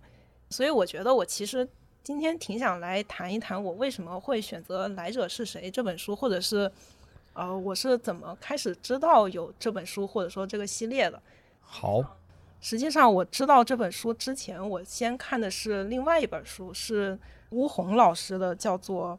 [0.50, 1.68] 所以我觉得我其实
[2.02, 6.70] 今天挺想来谈一谈我为什么会选择《来者是谁》这本书，或者是
[7.34, 11.20] 呃我是怎么开始知道有这本书或者说这个系列的。
[11.60, 12.16] 好，
[12.60, 17.18] 实际上，我知道这本书之前，我先看的是另外一本书，是
[17.50, 19.14] 吴红老师的，叫做《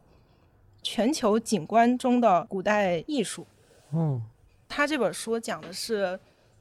[0.82, 3.44] 全球景观中的古代艺术》。
[3.92, 4.22] 嗯，
[4.70, 6.18] 他这本书讲的是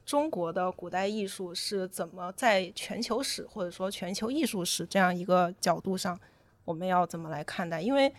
[0.07, 6.17] 中国的古代艺术是怎么在全球史或者说全球艺术史这样一个角度上，
[6.63, 7.81] 我们要怎么来看待？
[7.81, 8.11] 因为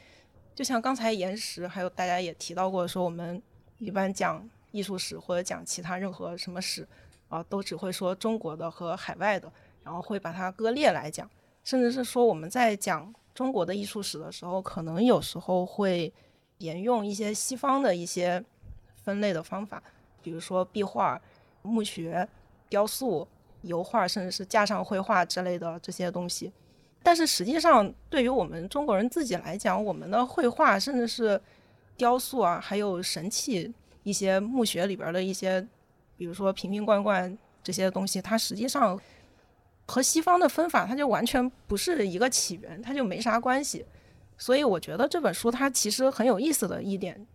[0.54, 3.42] 就像刚才岩石还有大家也提到过，说我们
[3.78, 6.86] 一般讲艺术史或者讲其他任何什么史
[7.30, 9.50] 啊、都只会说中国的和海外的，
[9.82, 11.28] 然后会把它割裂来讲，
[11.64, 16.12] 甚至是说我们在讲中国的艺术史的时候，可能有时候会
[16.58, 18.44] 沿用一些西方的一些
[18.94, 19.82] 分类的方法，
[20.22, 21.20] 比如说壁画、
[21.62, 22.26] 墓穴、
[22.68, 23.26] 雕塑、
[23.62, 26.52] 油画，甚至是架上绘画之类的这些东西。
[27.02, 31.40] 但是实际上，对于我们中国人自己来讲，我们的绘画甚至是
[31.96, 35.66] 雕塑啊，还有神器、一些墓穴里边的一些，
[36.16, 39.00] 比如说瓶瓶罐罐这些东西，它实际上
[39.86, 43.86] 和西方的分法，它就完全不是一个起源，它就没啥关系。
[44.36, 47.26] 所以我觉得这本书它其实很有意思的一点，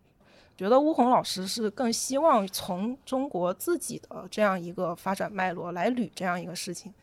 [0.55, 6.93] 觉得巫红老师是更希望从中国自己的这样一个发展脉络来捋这样一个事情，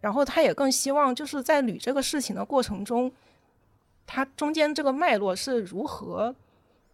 [0.00, 3.10] 然后他也更希望就是在捋这个事情的过程中，
[4.06, 6.34] 它中间这个脉络是如何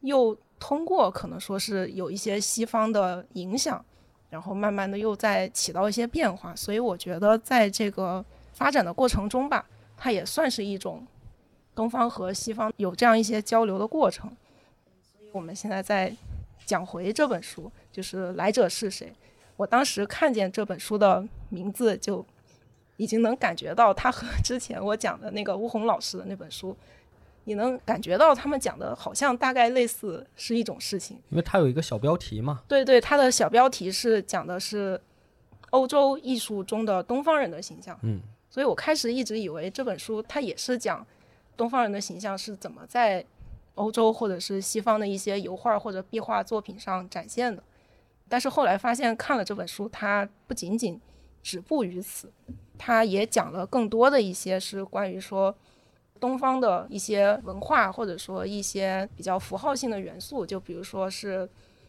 [0.01, 3.82] 又通过可能说是有一些西方的影响，
[4.28, 8.22] 然后慢慢的又在起到一些变化，所以我觉得在这个
[8.53, 9.64] 发展的过程中吧，
[9.97, 11.07] 它也算是一种
[11.74, 14.30] 东方和西方有这样一些交流的过程。
[15.37, 16.11] 我们现在在
[16.64, 19.12] 讲回这本书，就是来者是谁。
[19.59, 22.24] 我当时看见这本书的名字，就
[22.97, 26.74] 已经能感觉到它和之前我讲的那个巫红老师的那本书，
[27.45, 31.18] 你能感觉到他们讲的好像大概类似是一种事情。
[31.28, 34.99] 因为它有一个小标题嘛，对对，它的小标题是讲的是
[35.70, 37.99] 欧洲艺术中的东方人的形象。
[38.03, 41.07] 嗯，所以我开始一直以为这本书它也是讲
[41.57, 43.24] 东方人的形象是怎么在
[43.77, 47.62] 欧洲或者是西方的一些油画或者壁画作品上展现的。
[48.29, 51.01] 但是后来发现看了这本书，它不仅仅
[51.43, 52.33] 止步于此，
[52.77, 55.55] 它也讲了更多的一些是关于说
[56.18, 61.49] 东方的一些文化，或者说一些比较符号性的元素，就比如说是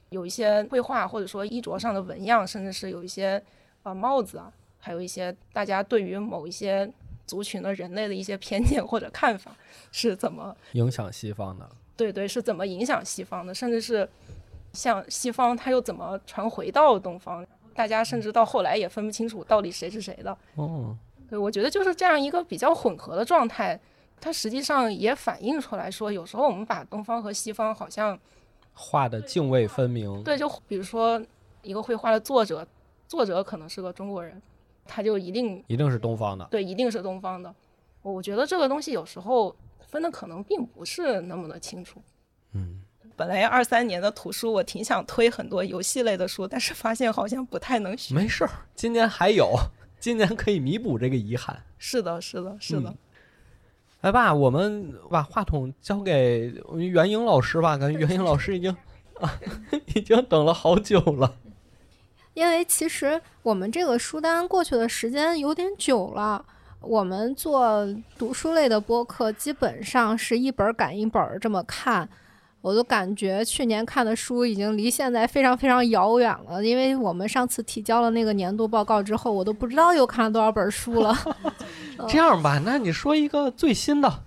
[0.09, 3.43] 有一些绘画，或者说衣着上的纹样，甚至是有一些、
[3.83, 6.87] 呃帽子啊，还有一些大家对于某一些
[7.27, 9.55] 族群的人类的一些偏见或者看法
[9.91, 11.69] 是怎么影响西方的。
[11.95, 14.07] 对对，是怎么影响西方的，甚至是
[14.71, 20.35] 像西方它又怎么传回到东方，大家甚至到后来也分不清楚到底谁是谁的。
[20.55, 20.95] 哦，
[21.29, 23.79] 对，我觉得就是这样一个比较混合的状态，
[24.21, 28.17] 它实际上也反映出来说，有时候我们把东方和西方好像
[28.73, 30.23] 画的泾渭分明。
[30.23, 31.19] 对，就比如说
[31.63, 32.65] 一个绘画的作者，
[33.07, 34.39] 作者可能是个中国人，
[34.87, 36.47] 他就一定一定是东方的。
[36.49, 37.53] 对，一定是东方的。
[38.01, 42.01] 我我觉得这个东西有时候分的可能并不是那么的清楚。
[42.53, 42.81] 嗯，
[43.15, 48.15] 本来二三年的图书我挺想推很多游戏类的书，但是发现好像不太能选。
[48.15, 49.53] 没事儿，今年还有，
[49.99, 51.61] 今年可以弥补这个遗憾。
[51.77, 52.89] 是的，是的，是的。
[52.89, 52.97] 嗯
[54.01, 57.75] 来吧，我们把话筒交给袁英老师吧。
[57.75, 58.71] 感觉袁英老师已经
[59.19, 59.39] 啊，
[59.95, 61.35] 已经等了好久了。
[62.37, 66.45] 因为其实我们这个书单过去的时间有点久了。
[66.81, 67.83] 我们做
[68.15, 72.07] 读书类的播客，基本上是一本儿赶一本儿这么看。
[72.61, 76.63] 我都感觉去年看的书已经离现在非常非常遥远了。
[76.63, 81.17] 因为我们上次提交了那个年度报告之后，我都不知道又看了多少本书了。
[82.07, 84.25] 这样吧，那你说一个最新的，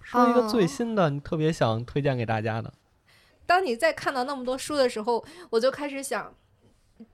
[0.00, 2.72] 说一个最哦新的，你特别想推荐给大家的。
[3.44, 6.32] 当你在看到那么多书的时候，我就开始想，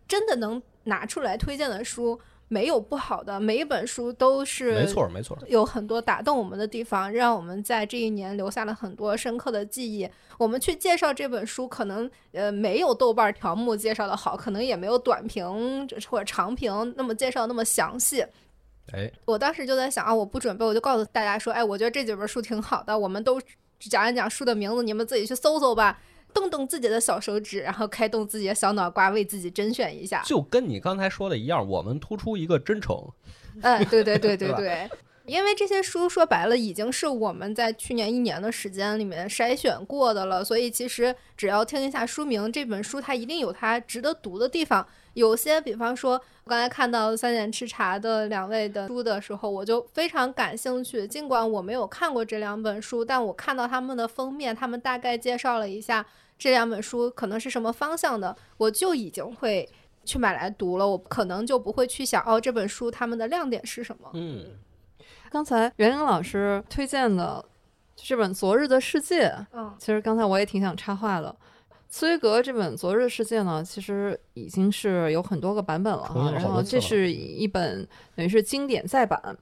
[0.07, 5.37] 真的能拿出来推荐的书没有不好的，每一本书都是没错，没错。
[5.49, 10.09] 有很多打动我们的地方，让我们在这一年留下了很多深刻的记忆。
[10.39, 18.25] 我们去介绍这本书，可能呃没有豆瓣条目介绍的好，可能也没有短评或者长评那么介绍那么详细。
[18.93, 23.41] 哎，我当时就在想啊，我不准备，我就告诉大家说，哎，我觉得这几本书挺好的，我们都
[23.81, 25.99] 讲一讲书的名字，你们自己去搜搜吧。
[26.37, 30.23] 动动自己的小手指，然后开动自己的小脑瓜，为自己甄选一下。
[30.27, 32.95] 就跟你刚才说的一样，我们突出一个真诚。
[33.63, 34.91] 嗯，对对对对 对对，
[35.25, 44.87] 因为这些书说白了已经是我们在去年一年的时间里面筛选过的了，所以其实只要听一下书名，这本书它一定有它值得读的地方。
[45.15, 51.09] 有些，比方说，我刚才看到三点吃茶的两位的书的时候，我就非常感兴趣。
[51.09, 56.05] 尽管我没有看过这两本书，但我看到他们的封面，他们大概介绍了一下
[56.39, 59.69] 这两本书可能是什么方向的，我就已经会
[60.05, 60.87] 去买来读了。
[60.87, 64.11] 我可能就不会去想，哦，这本书他们的亮点是什么。
[64.15, 64.47] 嗯，
[65.31, 67.45] 刚才袁玲老师推荐的
[67.97, 71.35] 这本《昨日的世界》，嗯其实刚才我也挺想插话的。
[71.89, 79.37] 茨威格这本《昨日的世界》呢，其实已经是有很多个版本了哈，然后这是一本等于是经典再版。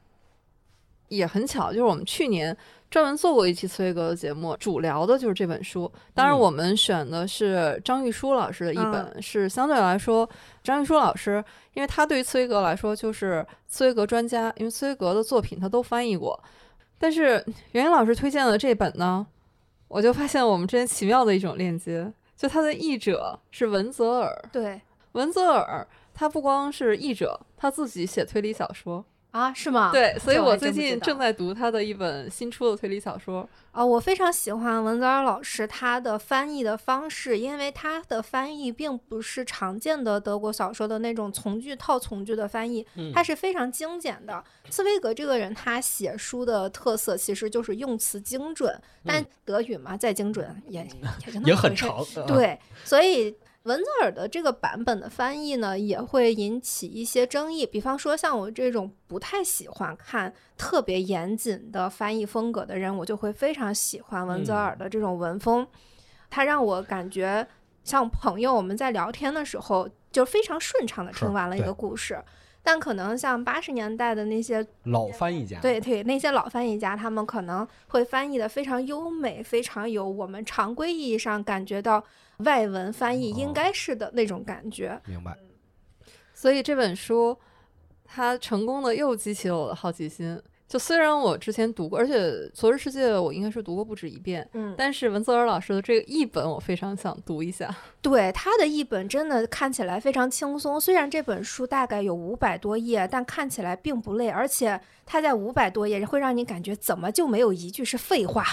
[1.09, 2.57] 也很巧，就是我们去年
[2.95, 5.90] 专门做过一期茨威格的节目，主聊的就是这本书。
[6.14, 10.30] 当然，嗯我们选的是张玉书老师的一本，是相对来说，
[10.62, 16.40] 张玉书老师，因为他对于茨威格来说就是茨威格专家，因为茨威格的作品他都翻译过。
[16.97, 19.26] 但是袁英老师推荐的这本呢，
[19.88, 24.40] 我就发现我们之间奇妙的一种链接，就他的译者是文泽尔。
[24.53, 24.80] 对
[25.14, 25.84] 文泽尔
[26.14, 29.05] 他不光是译者，他自己写推理小说。
[29.35, 29.91] 啊，是吗？
[29.91, 33.49] 对，所以我我最近正在读他的一本新出的推理小说。
[33.72, 44.45] 啊、我非常喜欢文泽尔老师他的翻译的方式，因为他的翻译并不是常见的德国小说的那种从句套从句的翻译，嗯它是非常精简的。
[44.70, 50.87] 茨威格这个人，他写书的特色其实就是用词精准，但嗯德语嘛，再精准也
[51.26, 51.99] 也就那也很长。
[51.99, 57.64] 啊，对，所以文泽尔的这个版本的翻译呢，也会引起一些争议。
[57.64, 65.66] 比方说，像我这种不太喜欢看特别严谨的翻译风格的人，我就会非常喜欢文泽尔的这种文风。
[66.28, 67.46] 它让我感觉
[67.82, 72.22] 像朋友，我们在聊天的时候就非常顺畅的听完了一个故事。
[72.66, 75.60] 但可能像八十年代的那些老翻译家。
[75.60, 82.02] 对对，那些老翻译家，他们可能会翻译的非常优美，非常有我们常规意义上感觉到
[82.38, 84.98] 外文翻译应哦该是的那种感觉。
[85.06, 85.36] 明白。
[86.32, 87.38] 所以这本书，
[88.04, 90.40] 它成功的又激起了我的好奇心。
[90.66, 92.18] 就虽然我之前读过，而且
[92.52, 97.72] 《昨日世界》我应该是读过不止一遍，嗯，但是文泽尔老师的这个译本我非常想读一下。
[98.00, 108.44] 对他的译本真的看起来非常轻松，虽然这本书大概有五百多页，但看起来并不累，而且他在五百多页会让你感觉怎么就没有一句是废话？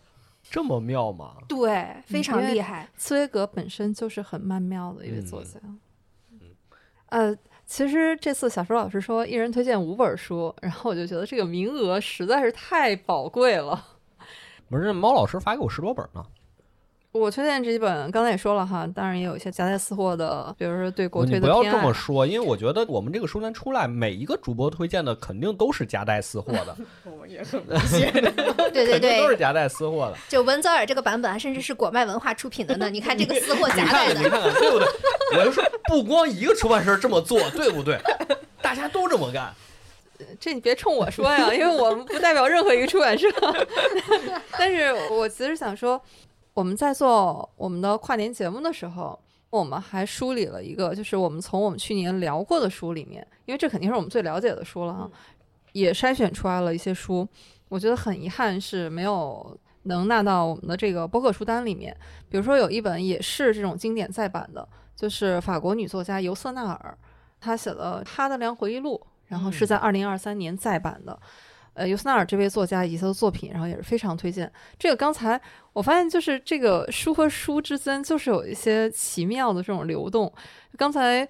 [0.50, 1.36] 这么妙吗？
[1.46, 2.88] 对，非常厉害。
[2.96, 5.78] 茨威格本身就是很曼妙的一位作家嗯
[6.40, 6.46] 家。
[7.10, 7.36] 呃，
[7.68, 13.84] 其实这次小舒老师说一人推荐五本书，然后我就觉得这个名额实在是太宝贵了。
[14.70, 16.24] 不是，猫老师发给我十多本呢。
[17.18, 28.12] 我推荐这几本，刚才也说了哈，当然也有一些夹带私货的，比如说对国推的不要这么说，因为我觉得我们这个书单出来，每一个主播推荐的肯定都是夹带私货的， 我也很明显。
[28.72, 30.16] 对对对都是，夹带私货的。
[30.28, 32.88] 就文泽尔这个版本，甚至是果麦文化出品的呢。
[32.88, 34.88] 你看这个私货 夹带看看，你的，看看，对不对？
[35.38, 37.98] 我就说，不光一个出版社这么做，对不对？
[38.62, 39.52] 大家都这么干。
[40.40, 43.28] 这你别冲我说呀，因为我们不代表任何一个出版社。
[44.58, 46.00] 但是我其实想说，
[46.58, 49.16] 我们在做我们的跨年节目的时候，
[49.48, 55.08] 我们还梳理了一个，就是我们从我们去年聊过的书里面，因为这肯定是我们最了解的书了哈，
[55.70, 57.24] 也筛选出来了一些书。
[57.68, 61.96] 我觉得很遗憾是没有能纳到我们的这个播客书单里面。
[62.28, 66.98] 比如说有一本也是这种经典再版的，就是法国女作家尤瑟纳尔，
[67.40, 71.16] 她写了《哈德良回忆录》，然后是在二零二三年再版的。
[71.78, 74.50] 呃，尤瑟纳尔这位作家以及他的作品，然后也是非常推荐。
[74.76, 75.40] 这个刚才
[75.72, 80.32] 我发现，就是这个书和书之间就是有一些奇妙的这种流动。
[80.76, 81.26] 刚才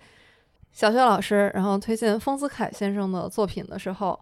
[0.72, 4.18] 小学老师然后推荐丰子恺先生的作品的时候，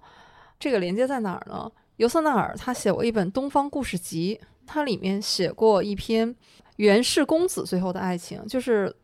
[0.58, 1.70] 这个连接在哪儿呢？
[1.98, 6.34] 尤瑟纳尔他写过一本《东方故事集》，他里面写过一篇
[6.76, 8.94] 源氏公子最后的爱情，就是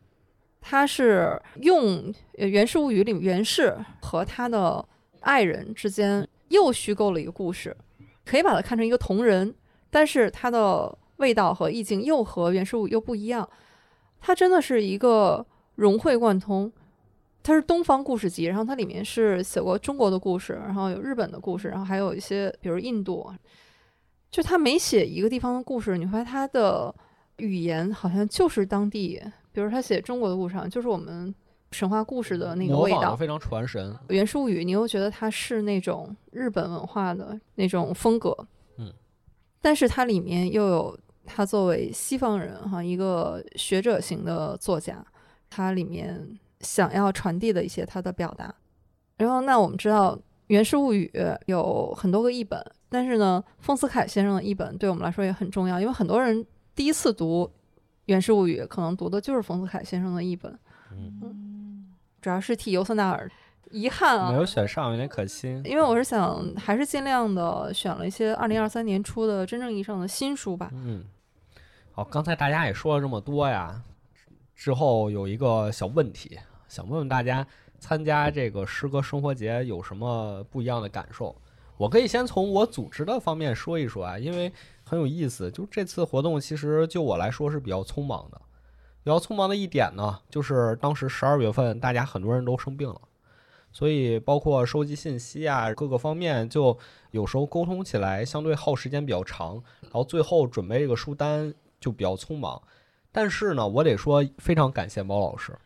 [0.60, 4.84] 他是用呃《源氏物语》里源氏和他的
[5.20, 7.76] 爱人之间又虚构了一个故事，
[8.24, 9.53] 可以把它看成一个同人，
[9.90, 13.48] 但是它的味道和意境又和《源氏物》又不一样，
[14.20, 15.44] 它真的是一个
[15.74, 16.72] 融会贯通。
[17.44, 23.28] 它是东方故事集，然后它里面是写过中国的故事，然后有日本的故事，然后还有一些比如印度，
[24.30, 26.94] 就他每写一个地方的故事，你会发现他的
[27.38, 31.34] 语言好像就是当地，比如他写中国的故事上，就是我们
[31.72, 33.16] 神话故事的那个味道。
[33.16, 33.92] 非常传神。
[34.08, 38.36] 《源氏物语》，你又觉得它是那种日本文化的那种风格，
[38.76, 38.92] 嗯，
[39.60, 45.04] 但是它里面又有他作为西方人哈一个学者型的作家，
[45.48, 48.54] 他里面想要传递的一些他的表达。
[49.18, 50.16] 然后，那我们知道
[50.48, 51.08] 《源氏物语》
[51.46, 56.44] 有很多个译本，但是呢，丰子恺先生的译本对我们来说也很重要，因为很多人
[56.74, 57.44] 第一次读
[58.06, 60.58] 《源氏物语》，可能读的就是丰子恺先生的译本，
[60.90, 61.20] 嗯，
[62.22, 63.28] 主要是替尤瑟纳尔
[63.72, 65.60] 遗憾啊，没有选上，有点可惜。
[65.64, 70.70] 因为我是想，还是尽量的选了一些二零二三年出的真正意义上的新书吧。
[70.72, 71.04] 嗯，
[71.90, 73.82] 好，刚才大家也说了这么多呀，
[74.54, 77.44] 之后有一个小问题，想问问大家，
[77.80, 81.34] 参加这个诗歌生活节有什么不一样的感受？
[81.76, 84.52] 我可以先从我组织的方面说一说啊，因为
[84.84, 85.50] 很有意思。
[85.50, 88.40] 就这次活动，其实就我来说是比较匆忙的。
[89.05, 93.00] 比较匆忙的一点呢，就是当时十二月份大家很多人都生病了，
[93.72, 96.78] 所以包括收集信息啊，各个方面就
[97.11, 102.62] 有时候沟通起来相对耗时间比较长，然后最后准备这个书单就比较匆忙。
[103.11, 105.59] 但是呢，我得说非常感谢猫老师，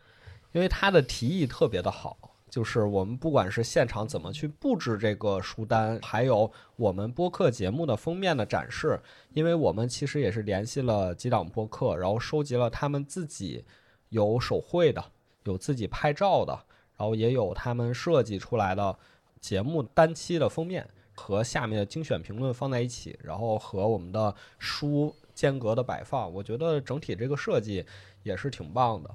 [0.52, 2.16] 因为他的提议特别的好。
[2.56, 8.98] 就是我们不管是现场怎么去布置这个书单，还有我们播客节目的封面的展示，
[9.34, 13.62] 因为我们其实也是联系了几档播客，然后收集了他们自己
[14.08, 15.04] 有手绘的，
[15.44, 16.54] 有自己拍照的，
[16.96, 18.98] 然后也有他们设计出来的
[19.38, 27.84] 节目单期的封面和下面的精选评论放在一起，然后和我们的书间隔的摆放，我觉得整体这个设计
[28.22, 29.14] 也是挺棒的。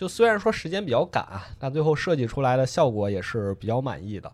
[0.00, 4.32] 就虽然说时间比较赶啊，但最后设计出来的效果也是比较满意的。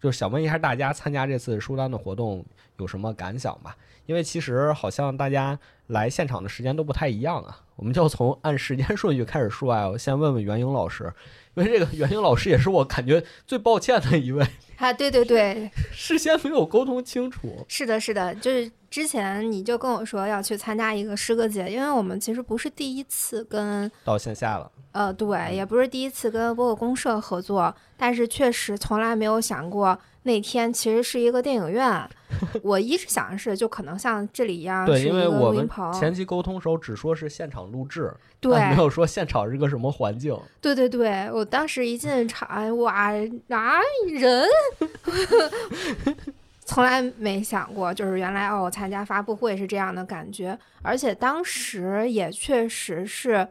[0.00, 2.42] 就想问一下大家，参加这次书单的活动
[2.78, 3.76] 有什么感想吧？
[4.06, 5.58] 因为其实好像大家
[5.88, 7.60] 来现场的时间都不太一样啊。
[7.76, 9.86] 我们就从按时间顺序开始说啊。
[9.86, 11.12] 我先问问袁英老师，
[11.56, 14.46] 因为这个袁英老师也是我感觉最抱歉的一位，
[14.78, 17.66] 啊，对对对，事先没有沟通清楚。
[17.68, 32.08] 是的，是的，就是之前你就跟我说要去参加一个诗歌节，因为我们其实不是第一次跟到线下了，呃，对，也不是第一次跟播客公社合作，但是确实从来没有想过那天其实是一个电影院。
[32.62, 35.68] 我一直想的是，就可能像这里一样，对，是一个因为我们。
[35.92, 40.38] 前期沟通时候只说是现场录制，对没有说现场是个什么环境。
[40.60, 43.12] 对对对，我当时一进场，哎哇
[43.48, 44.46] 啊人，
[46.64, 53.46] 从来没想过，就是原来哦，参加发布会是这样的感觉，而且当时也确实是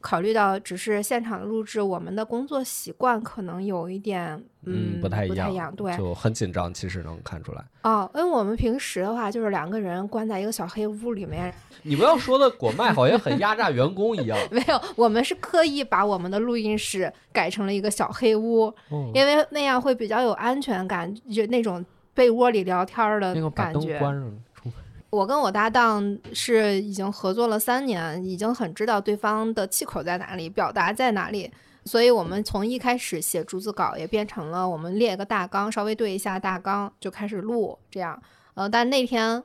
[0.00, 5.96] 考虑到只是现场录制，我们的工作习惯可能有一点嗯不太一样，不太一样，对。
[5.96, 7.64] 就很紧张，其实能看出来。
[7.82, 11.52] 哦，因为我们平时的话就是两个人关在一个小黑屋里面，
[11.82, 21.84] 你不要说的果麦好像很压榨员工一样， 没有，我们是刻意把我们的录音室改成了一个小黑屋，嗯因为那样会比较有安全感，就那种
[22.16, 23.96] 被窝里聊天儿的那个感觉。
[24.00, 24.32] 关上。
[24.54, 24.72] 冲
[25.10, 31.50] 我跟我搭档是已经合作了三年，已经很知道对方的气口在哪里，表达在哪里，
[31.84, 38.20] 所以我们从一开始写逐字稿也变成了我们列一个大纲，稍微对一下大纲就开始录这样。
[38.54, 39.42] 呃，但那天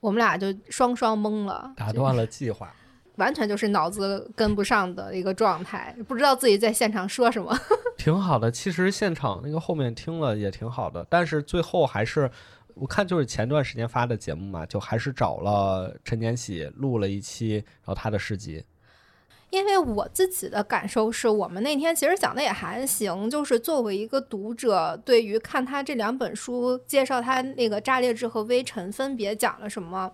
[0.00, 2.72] 我们俩就双双懵了，打断了计划。
[3.16, 7.56] 完全就是脑子跟不上的一个状态，不知道自己在现场说什么。
[7.98, 12.30] 挺好的，其实现场那个后面听了也挺好的，但是最后还是
[12.74, 18.64] 我看就是前段时间发的节目嘛，就还是找了陈年喜录了一期，然后他的诗集，
[19.50, 30.10] 因为我自己的感受是我们那天其实讲的也还行，就是作为一个读者，对于看他这两本书，介绍他那个《炸裂志》和《微尘》分别讲了什么，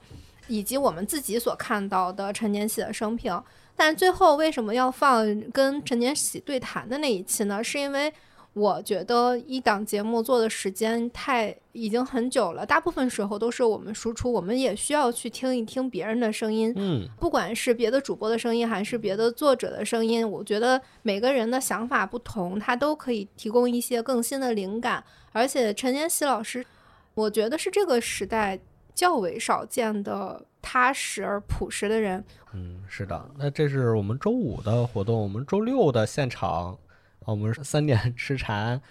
[0.49, 3.41] 以及我们自己所看到的陈年喜的生平。
[3.77, 7.63] 但最后为什么要放跟陈年喜对谈的那一期呢？
[7.63, 8.13] 是因为
[8.55, 16.73] 我觉得一档节目做的时间太已经很久了，大部分时候都是我们输出，我们也需要去听一听别人的声音。
[16.75, 25.05] 嗯，不管是别的主播的声音，还是别的作者的声音，我觉得每个人的想法不同，他都可以提供一些更新的灵感。
[25.31, 26.67] 而且陈年喜老师，
[27.15, 28.59] 我觉得是这个时代
[28.99, 32.25] 较为少见的踏实而朴实的人。
[32.53, 33.31] 嗯，是的。
[33.37, 36.77] 那这是我们周五的活动，我们周六的现场，
[37.21, 38.83] 我们三点 吃禅。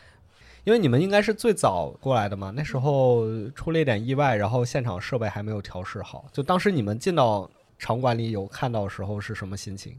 [0.64, 6.26] 因为你们应该是最早过来的嘛，那时候出了一点意外，然后现场设备还没有调试好。
[6.32, 9.98] 就当时你们进到场馆里有看到时候是什么心情？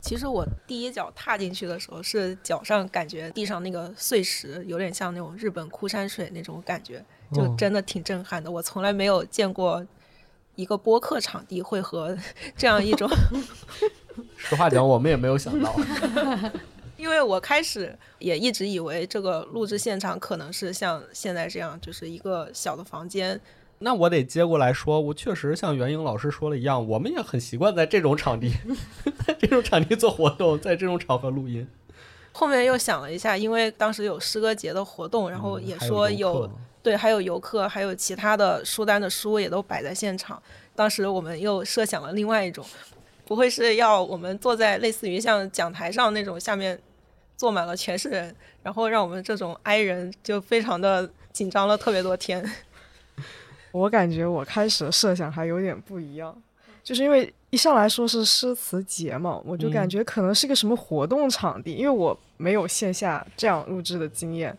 [0.00, 8.50] 其实我第一脚踏进去的时候，是脚上感觉地上那个碎石有点像那种日本枯山水那种感觉，就哦真的挺震撼的。
[8.50, 9.84] 我从来没有见过
[10.54, 12.16] 一个播客场地会和
[12.56, 13.08] 这样一种，
[14.36, 15.74] 实话讲，我们也没有想到。
[16.96, 23.38] 因为我开始也一直以为这个录制现场可能是像现在这样，就是一个小的房间，
[23.80, 28.50] 那我得接过来说，我确实像袁英老师说的一样，我们也很习惯在这种场地，
[29.26, 31.68] 在这种场地做活动，在这种场合录音。
[32.32, 36.50] 后面又想了一下，因为当时有诗歌节的活动，然后嗯也说有客
[36.86, 40.40] 对，还有游客，还有其他的书单的书也都摆在现场。
[40.72, 42.64] 当时我们又设想了另外一种，
[43.24, 46.80] 不会是要我们坐在类似于像讲台上那种，下面
[47.36, 48.32] 坐满了全是人，
[48.62, 52.48] 然后让我们这种 i 人就非常的紧张了特别多天。
[53.72, 56.40] 我感觉我开始设想还有点不一样，
[56.84, 64.56] 就是因为一上来说是诗词节嘛，我就感嗯觉可能是个什么活动场地，因为我没有线下这样录制的经验。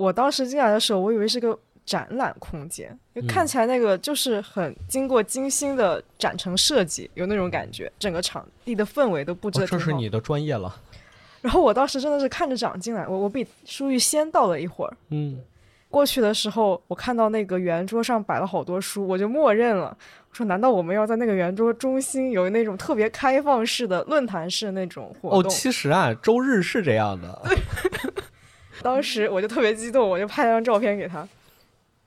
[0.00, 9.66] 我当时进来的时候，我以为是个展览空间，就看嗯起来那个就是很经过精心的展陈设计，有那种感觉，整个场地的氛围都布置哦的。
[9.66, 10.74] 这是你的专业了。
[11.42, 14.96] 然后我当时真的是看着长进来，我我比舒玉先到了一会儿。
[15.10, 15.38] 嗯，
[15.90, 19.94] 过去的时候，我看到那个圆桌上摆了好多书，我就默认了。
[20.30, 27.42] 我说：“难道我们要在那个圆桌中心有那种特别开放式的论坛式那种活哦，动？”其实啊，周日是这样的。
[28.82, 31.26] 当时我就特别激动，我就拍了张照片给他。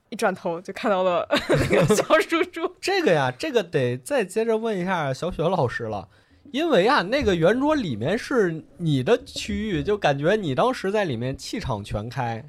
[0.10, 6.08] 一转头就看到了 那个小叔叔，这个呀，这个得再接着问一下小雪老师了，
[6.52, 12.46] 因为啊，那个圆桌里面是你的区域，就感觉你当时在里面气场全开，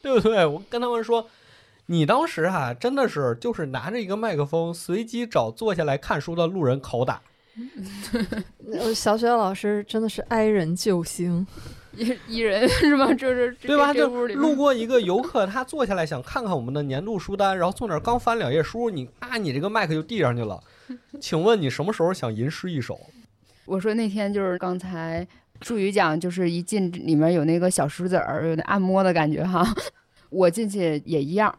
[0.00, 0.46] 对不对？
[0.46, 1.28] 我跟他们说，
[1.86, 7.20] 你当时哈、真的是就是拿着一个麦克风，随机找坐下来看书的路人拷打。
[8.72, 11.44] 呃小雪老师真的是哀人救星，
[11.96, 13.12] 一 一人是吧？
[13.14, 13.92] 就是这对吧？
[13.92, 20.60] 就路过一个游客，他坐下来想看看我们的年度书单，然后坐那儿刚翻两页书，你啊，你这个麦克就递上去了。
[21.20, 23.00] 请问你什么时候想吟诗一首？
[23.66, 25.26] 我说那天就是刚才
[25.60, 29.66] 祝宇讲，就是一进里面有那个小石子儿，有那按摩的感觉哈。
[30.28, 31.56] 我进去也一样，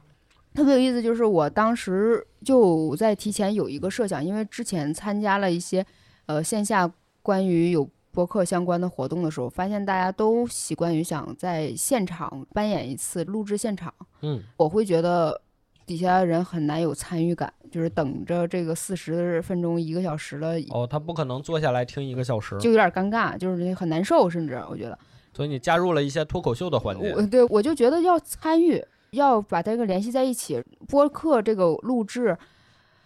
[0.53, 1.01] 特别有意思。
[1.01, 5.83] 就是我当时就在提前有一个设想，因为之前参加了一些
[6.25, 6.91] 呃线下
[7.23, 13.93] 关于有播客相关的活动的时候，发现大家都习惯于想在现场扮演一次录制现场。
[14.21, 15.41] 嗯，我会觉得
[15.85, 24.97] 底下的人很难有参与感，就是等着这个四十分钟、一个小时了，哦，他不可能坐下来听一个小时，就有点尴尬，就是很难受，甚至我觉得，
[25.33, 27.13] 所以你加入了一些脱口秀的环节。
[27.13, 30.63] 我对我就觉得要参与，要把这个联系在一起。
[30.87, 32.37] 播客这个录制，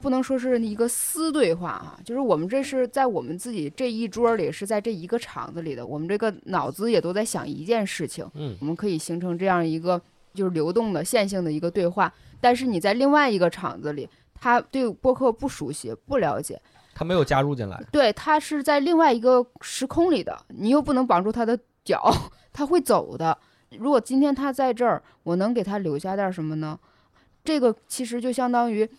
[0.02, 10.02] 不能说是一个私对话啊，就是我们这是在我们自己这一桌里，是在这一个场子里的，我们这个脑子也都在想一件事情，嗯我们可以形成这样一个
[10.34, 12.12] 就是流动的线性的一个对话。
[12.40, 16.62] 但是你在另外一个场子里，他对播客不熟悉、不了解，
[16.96, 17.84] 他没有加入进来。
[17.92, 22.10] 对他是在另外一个时空里的，你又不能绑住他的脚，
[22.54, 23.38] 他会走的。
[23.78, 26.80] 如果今天他在这儿，我能给他留下点什么呢？
[27.44, 28.90] 这个其实就相当于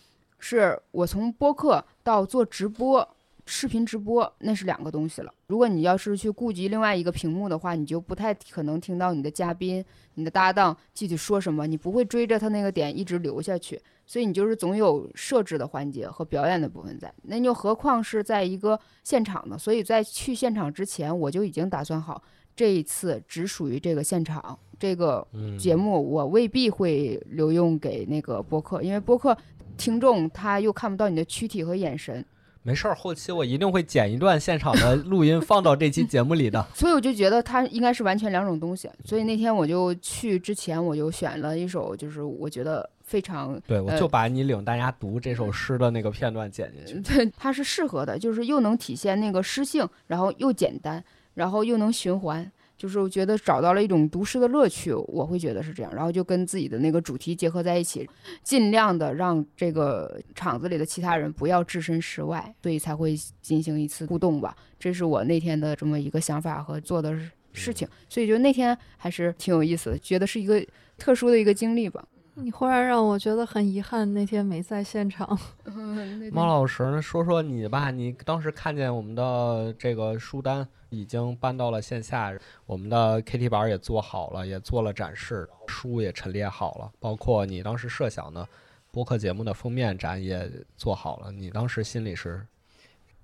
[0.41, 3.07] 是我从播客到做直播、
[3.45, 5.31] 视频直播，那是两个东西了。
[5.47, 9.85] 如果你要是去顾及另外一个屏幕的话，你就不太可能听到你的嘉宾、
[10.15, 13.79] 你的搭档具体说什么，你不会追着他那个点一直留下去。
[14.03, 19.57] 所以你就是总有设置的环节和表演的部分在，那又何况是在一个现场呢？
[19.57, 22.21] 所以在去现场之前，我就已经打算好，
[22.53, 29.37] 这一次只属于这个现场这个嗯，节目，我未必会留用给那个播客，因为播客
[29.81, 32.23] 听众他又看不到你的躯体和眼神，
[32.61, 36.63] 没事儿，后期我一定会剪一段现场的录音放到这期节目里的。
[36.75, 38.87] 所以我就觉得它应该是完全两种东西。
[39.03, 47.01] 所以那天我就去之前，我就选了一首，就是我觉得非常对，我呃就把你领大家读这首诗的那个片段剪进去。
[47.17, 51.03] 对，它是适合的，就是又能体现那个诗性，然后又简单，
[51.33, 52.51] 然后又能循环，
[52.81, 58.09] 就是我觉得找到了一种读诗的乐趣，我会觉得是这样，然后就跟自己的那个主题结合在一起，
[58.41, 64.55] 尽量的让这个场子里的其他人不要置身事外，所以才会进行一次互动吧。
[64.79, 67.15] 这是我那天的这么一个想法和做的
[67.53, 70.65] 事情，所以就那天还是挺有意思的，觉得是一个
[70.97, 72.03] 特殊的一个经历吧。
[72.33, 75.37] 你忽然让我觉得很遗憾，那天没在现场。
[76.33, 82.31] 猫老师，那说说你吧，你当时看见我们的这个书单已经搬到了线下，
[82.65, 88.47] 我们的 KT 板也做好了，也做了展示，书也陈列好了，包括你当时设想的
[88.91, 92.45] 播客节目的封面展也做好了，你当时心里是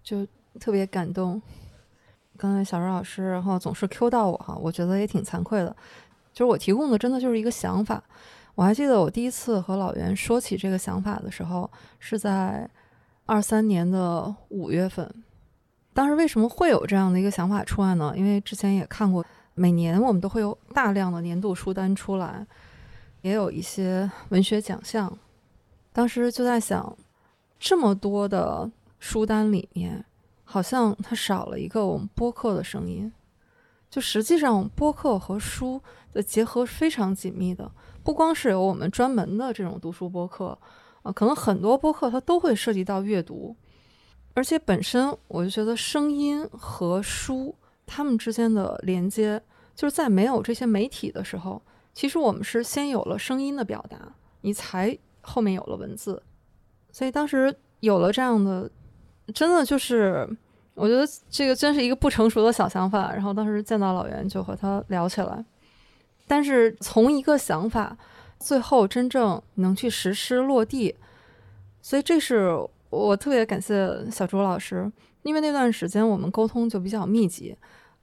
[0.02, 0.26] 就
[0.60, 1.42] 特别感动。
[2.38, 5.76] 刚才小周老师，然后总是 Q 到我哈，我觉得也挺惭愧的。
[6.32, 8.02] 就是我提供的真的就是一个想法。
[8.56, 11.70] 我还记得我第一次和老袁说起这个想法的时候，
[12.00, 12.70] 是在
[13.26, 15.12] 二三年的五月份。
[15.98, 18.14] 当时为什么会有这样的一个想法出来呢？
[18.16, 19.26] 因为之前也看过，
[19.56, 22.46] 每年我们都会有大量的年度书单出来，
[23.22, 25.12] 也有一些文学奖项。
[25.92, 26.96] 当时就在想，
[27.58, 28.70] 这么多的
[29.00, 30.06] 书单里面。
[30.50, 33.12] 好像它少了一个我们播客的声音，
[33.90, 35.82] 就实际上播客和书
[36.14, 37.70] 的结合非常紧密的。
[38.02, 40.58] 不光是有我们专门的这种读书播客，
[41.02, 43.54] 啊，可能很多播客它都会涉及到阅读，
[44.38, 47.56] 而且本身我就觉得声音和书
[47.88, 49.42] 它们之间的连接，
[49.74, 51.60] 就是在没有这些媒体的时候，
[51.92, 53.98] 其实我们是先有了声音的表达，
[54.42, 56.22] 你才后面有了文字。
[56.92, 58.70] 所以当时有了这样的。
[59.34, 60.26] 真的就是，
[60.74, 63.12] 我觉得这个真是一个不成熟的小想法。
[63.12, 65.44] 然后当时见到老袁，就和他聊起来。
[66.26, 67.98] 但是从一个想法，
[68.40, 70.96] 最后真正能去实施落地，
[71.82, 72.58] 所以这是
[72.90, 74.92] 我特别感谢小朱老师，
[75.24, 77.56] 因为那段时间我们沟通就比较密集。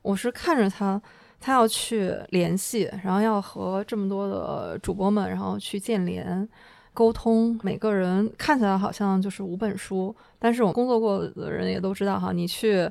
[0.02, 1.00] 我是看着他，
[1.40, 6.48] 他要去联系，然后要和这么多的主播们，然后去建联。
[6.92, 12.88] 沟通，每个人看起来好像就是五本书，但是我工作过的人也都知道哈，你去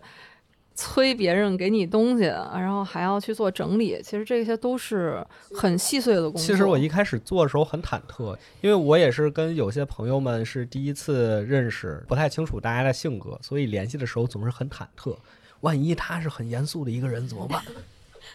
[0.76, 5.26] 催别人给你东西，然后还要去做整理，其实这些都是
[5.56, 6.41] 很细碎的工作。
[6.41, 15.16] 其实我一开始做的时候很忐忑，因为我也是跟有些朋友们是第一次认识，不太清楚大家的性格，所以联系的时候总是很忐忑，
[15.62, 17.62] 万一他是很严肃的一个人怎么办？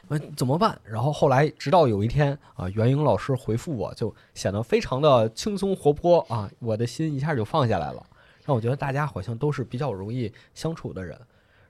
[0.06, 0.78] 问怎么办？
[0.84, 8.06] 然后后来，直到有一天啊，袁英老师回复我，就显得非常的轻松活泼啊，我的心一下就放下来了。
[8.44, 11.18] 让我觉得大家好像都是比较容易相处的人。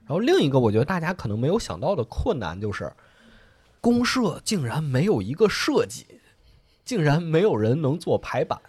[0.09, 2.91] 然后另一个，我觉得大家可能没有想到的困难就是，
[3.79, 6.07] 公社竟然没有一个设计，
[6.83, 8.59] 竟然没有人能做排版。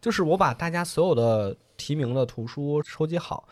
[0.00, 3.46] 就是我把大家所有的提名的图书收集好，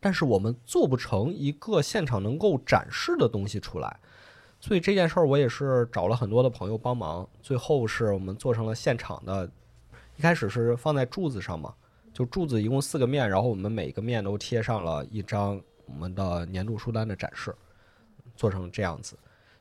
[0.00, 4.00] 但是我们做不成一个现场能够展示的东西出来。
[4.58, 9.48] 所以这件事儿我也是找了很多的朋友帮忙，最后是我们做成了现场的。
[10.16, 11.72] 一开始是放在柱子上嘛，
[12.12, 17.54] 就柱子一共四个面，然后我们每个面都贴上了一张我们的年度书单的展示，
[18.36, 19.16] 做成这样子。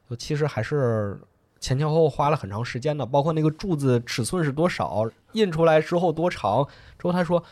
[0.09, 1.19] 就其实还是
[1.59, 6.67] 前前后后花了很长时间的，包括那个柱子尺寸是多少，印出来之后多长。
[6.97, 7.43] 之后他说。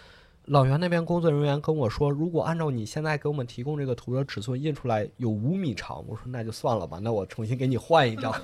[0.48, 8.36] 老袁那边工作人员跟我说，如果按照你现在给我们提供这个图的尺寸印出来有五米长，我说那就算了吧，那我重新给你换一张。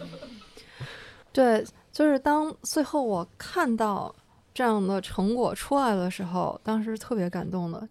[1.34, 1.62] 对，
[1.92, 4.16] 就是当最后我看到
[4.54, 7.86] 这样的成果出来的时候，当时特别感动的。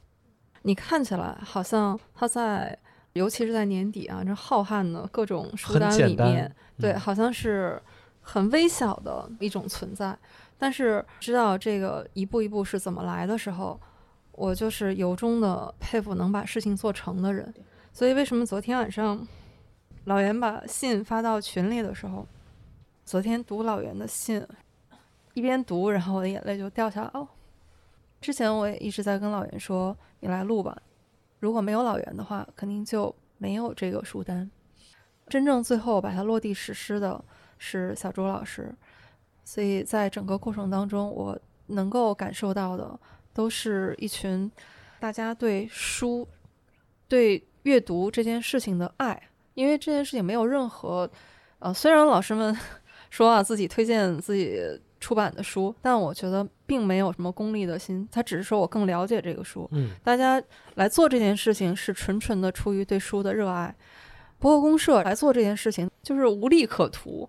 [0.62, 2.76] 你看起来好像他在，
[3.12, 7.80] 尤其是在年底啊，这浩瀚的各种书单里面，对，好像是
[8.20, 10.16] 很微小的一种存在。
[10.58, 13.78] 但是知道这个一步一步是怎么来的时候。
[14.32, 17.52] 我就是由衷的佩服能把事情做成的人，
[17.92, 19.26] 所以为什么昨天晚上
[20.04, 22.24] 老袁把信发到群里的时候，
[23.04, 24.46] 昨天读老袁的信，
[25.34, 27.28] 一边读，然后我的眼泪就掉下来了。
[28.20, 30.80] 之前我也一直在跟老袁说：“你来录吧，
[31.40, 34.50] 如果没有老袁的话，肯定就没有这个书单。”
[35.28, 37.22] 真正最后把它落地实施的
[37.58, 38.74] 是小周老师，
[39.44, 42.98] 所以在整个过程当中，我能够感受到的。
[43.34, 44.50] 都是一群
[44.98, 46.26] 大家对书、
[47.06, 51.08] 对阅读这件事情的爱，因为这件事情没有任何，
[51.60, 52.56] 呃，虽然老师们
[53.10, 54.58] 说啊自己推荐自己
[55.00, 59.68] 出版的书，但我觉得并没有什么功利的心，他只是说我更了解这个书。
[59.72, 60.42] 嗯，大家
[60.74, 63.74] 来做这件事情是纯纯的出于对书的热爱，
[64.38, 67.28] 博客公社来做这件事情就是无利可图。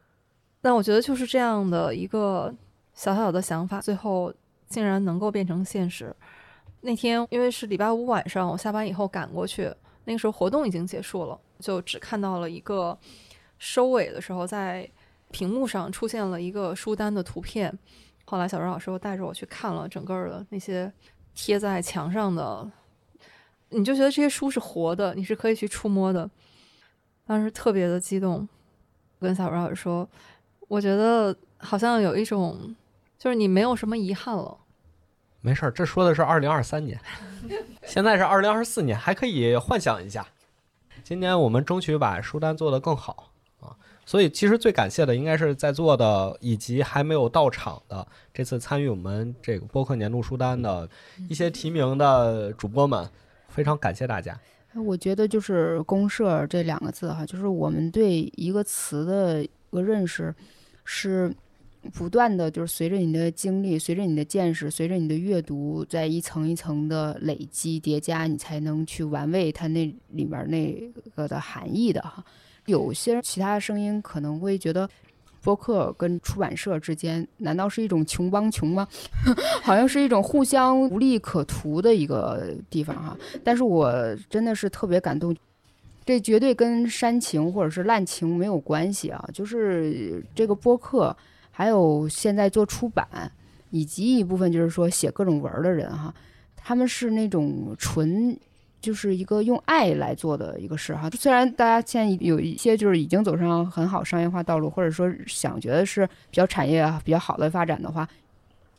[0.62, 2.54] 但我觉得就是这样的一个
[2.94, 4.34] 小小的想法，最后。
[4.70, 6.16] 竟然能够变成现实。
[6.82, 9.64] 那天因为是礼拜五晚上，我下班以后赶过去，
[10.06, 12.96] 那个时候活动已经结束了，就只看到了一个
[13.58, 14.88] 收尾的时候，在
[15.32, 17.78] 屏幕上出现了一个书单的图片。
[18.26, 20.92] 后来小周老师又带着我去看了整个的那些
[21.34, 22.72] 贴在墙上的，
[23.70, 26.30] 你就觉得这些书是活的，你是可以去触摸的。
[27.26, 28.48] 当时特别的激动，
[29.20, 30.08] 跟小周老师说，
[30.68, 32.76] 我觉得好像有一种。
[33.18, 34.58] 就是你没有什么遗憾了。
[35.42, 36.98] 没事儿，这说的是二零二三年，
[37.84, 40.26] 现在是二零二四年，还可以幻想一下。
[41.04, 43.29] 今年我们争取把书单做得更好啊，
[44.10, 50.90] 所以其实最感谢的应该是在座的以及还没有到场的这次参与我们这个播客年度书单的
[51.30, 53.08] 一些提名的主播们，
[53.50, 54.36] 非常感谢大家。
[54.74, 60.34] 我觉得就是“公社”这两个字哈，就是我们对一个词的一个认识
[60.84, 61.32] 是
[61.94, 72.26] 不断的，就是随着你的经历、随着你的见识、随着你的阅读，在一层一层的累积叠加，你才能去玩味它那里面那个的含义的哈。
[72.70, 74.90] 有些其他的声音可能会觉得。
[75.42, 78.86] 播客跟出版社之间，难道是一种穷帮穷吗？
[79.64, 83.18] 好像是一种互相无利可图的一个地方哈。
[83.42, 83.90] 但是我
[84.30, 85.34] 真的是特别感动，
[86.06, 89.30] 这绝对跟煽情或者是滥情没有关系啊。
[89.34, 91.16] 就是这个播客，
[91.50, 93.32] 还有现在做出版，
[93.72, 96.14] 以及一部分就是说写各种文儿的人哈，
[96.58, 98.38] 他们是那种纯。
[98.82, 108.08] 就是一个用爱来做的一个事哈，虽然大家现在有一些就是已经走上很好商业化道路，或者说想觉得是比较产业比较好的发展的话，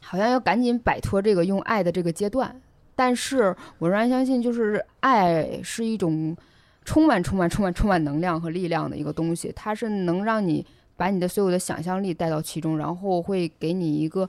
[0.01, 2.59] 好像要赶紧摆脱这个用爱的这个阶段。
[2.97, 6.37] 但是我仍然相信，就是爱是一种
[6.85, 10.65] 充满、充满、充满、充满能量和力量的一个东西，它是能让你
[10.97, 14.29] 把你的所有的想象力带到其中，然后会给你一个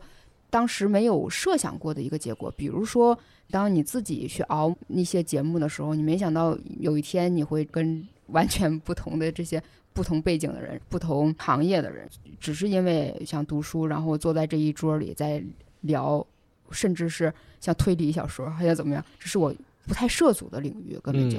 [0.52, 3.18] 当时没有设想过的一个结果，比如说。
[3.50, 9.62] 当你自己去熬那些节目的时候，你没想到有一天你会跟 完全不同的这些
[9.92, 12.08] 不同背景的人、不同行业的人，
[12.40, 15.44] 只是因为想读书，然后坐在这一桌里在
[15.82, 16.26] 聊，
[16.72, 19.04] 甚至是像推理小说，还想怎么样？
[19.20, 19.54] 这是我
[19.86, 21.38] 不太涉足的领域，根本就。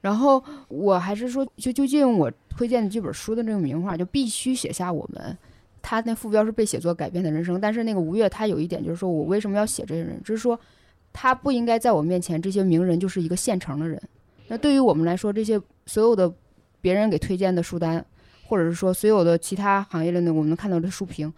[0.00, 5.36] 然后我还是说，就究竟我推荐的这本书的这个名画，就必须写下我们。
[5.84, 10.58] 他那副标是被写作改变的人生，但是那个吴越他有一点就是说我为什么要写这些人，就是说。
[11.16, 14.02] 他不应该在我面前，这些名人就是一个现成的人。
[14.48, 16.28] 那对于我们来说，这些所有的
[16.80, 18.04] 别人给推荐的书单，
[18.48, 21.32] 或者是说所有的其他行业的那，我们看到的书评，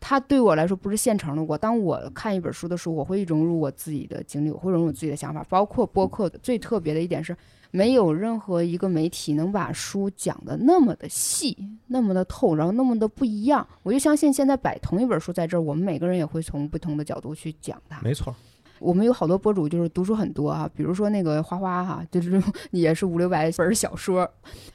[0.00, 1.44] 他对我来说不是现成的。
[1.44, 5.46] 我当我看一本书的时候，我会融入我自己的经历，我会融入我自己的想法。
[5.48, 7.36] 包括播客最特别的一点是，
[7.72, 13.66] 没有任何一个媒体能把书讲的那么的细，那么的透，然后那么的不一样。
[13.82, 18.00] 我就相信现在摆同一本书在这儿，我们每个人也会从不同的角度去讲它。
[18.02, 18.32] 没错。
[18.78, 22.42] 我们有好多博主就是读书很多啊，比如说那个花花哈， 就是
[22.72, 24.30] 也是五六百本小说，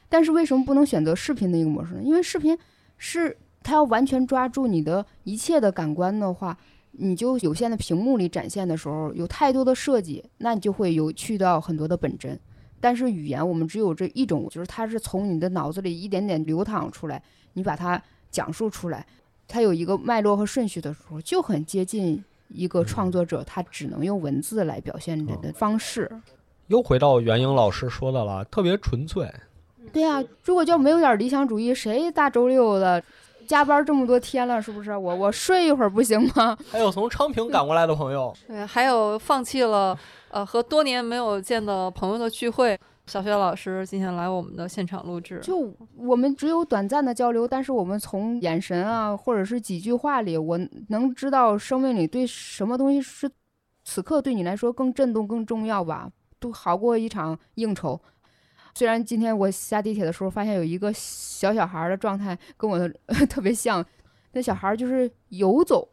[0.09, 2.01] 但是为什么不能选择视频的一个模式呢？
[2.01, 2.57] 因为视频
[2.97, 6.57] 是它要完全抓住你的一切的感官的话，
[6.93, 12.39] 你就有限的屏幕里展现的时候有太多的设计，那你就会有去到很多的本真。
[12.79, 17.21] 但是语言我们只有这一种，就是它是从你的脑子里一点点流淌出来，
[17.53, 18.01] 你把它
[18.31, 19.05] 讲述出来，
[19.47, 22.23] 它有一个脉络和顺序的时候，就很接近。
[22.49, 26.09] 一个创作者，他只能用文字来表现的方式。
[26.67, 29.29] 又回到袁英老师说的了，特别纯粹。
[29.91, 33.03] 对啊，如果就没有点理想主义，谁大周六的
[33.47, 34.95] 加班这么多天了，是不是？
[34.95, 36.55] 我我睡一会儿不行吗？
[36.69, 39.97] 还有从昌平赶过来的朋友，对，还有放弃了
[40.29, 42.77] 呃和多年没有见的朋友的聚会。
[43.07, 50.59] 小学老师今天来我们的现场录制，就我们只有短暂的交流，但是我们从眼神啊，或者是几句话里，我
[50.89, 53.31] 能知道生命里对什么东西是
[53.85, 57.97] 此刻对你来说更震动、更重要吧，都好过一场应酬。
[58.77, 62.87] 虽然今天我下地铁的时候发现有一个小小孩的状态跟我的
[63.25, 63.83] 特别像，
[64.33, 65.87] 那小孩就是游走，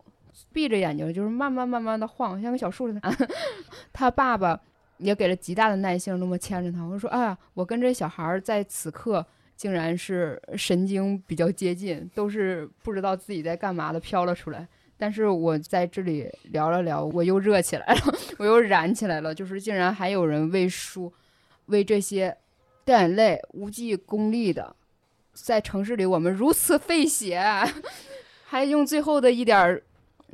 [0.53, 3.01] 闭着眼睛，就是慢慢慢慢的晃，像个小树似的。
[3.93, 4.61] 他爸爸。
[4.99, 6.81] 也给了极大的耐性，那么牵着他。
[6.85, 14.67] 我说：“哎呀，我跟这小孩在此刻竟然是神经比较接近，都是不知道自己在干嘛的飘了出来。
[14.97, 18.01] 但是我在这里聊了聊，我又热起来了，
[18.39, 19.35] 我又燃起来了。
[19.35, 21.13] 就是竟然还有人为书，
[21.67, 22.35] 为这些
[22.85, 24.75] 掉眼泪、无计功利的，
[25.33, 27.43] 在城市里我们如此费血，
[28.45, 29.83] 还用最后的一点。”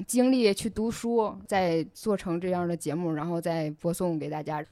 [0.07, 4.65] 精力去读书，再做成这样的节目，然后再播送给大家，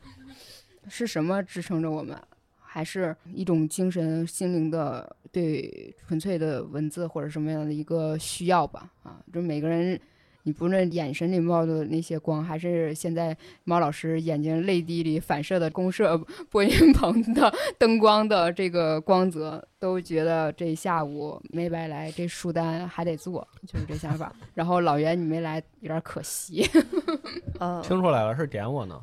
[0.88, 2.18] 是什么支撑着我们？
[2.58, 8.90] 还是一种精神心灵的对纯粹的文字或者什么样的一个需要吧？
[9.02, 10.00] 啊，就每个人。
[10.48, 16.16] 你不论眼神里冒的那些光，还是现在猫老师眼睛泪滴里反射的公社
[16.48, 24.34] 播音 棚的灯光的这个光泽，都觉得这下午没白来，这书单还得做，就是这想法。
[24.54, 26.66] 然后老袁你没来，有点可惜。
[27.60, 28.98] 嗯， 听出来了，是点我呢。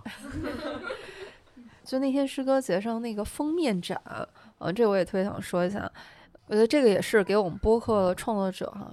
[1.84, 4.02] 就那天诗歌节上那个封面展，
[4.58, 5.88] 呃，这我也特别想说一下，
[6.48, 8.92] 我觉得这个也是给我们播客创作者哈。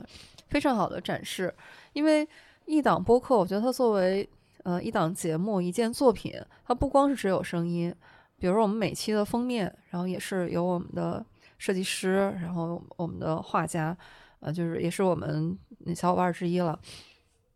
[0.52, 1.52] 非常好的展示。
[1.94, 2.28] 因为
[2.66, 4.28] 一档播客，我觉得它作为
[4.64, 6.34] 呃一档节目、一件作品，
[6.66, 7.92] 它不光是只有声音，
[8.36, 11.24] 比如我们每期的封面，然后也是由我们的
[11.56, 13.96] 设计师，然后我们的画家，
[14.40, 15.58] 呃，就是也是我们
[15.96, 16.78] 小伙伴之一了。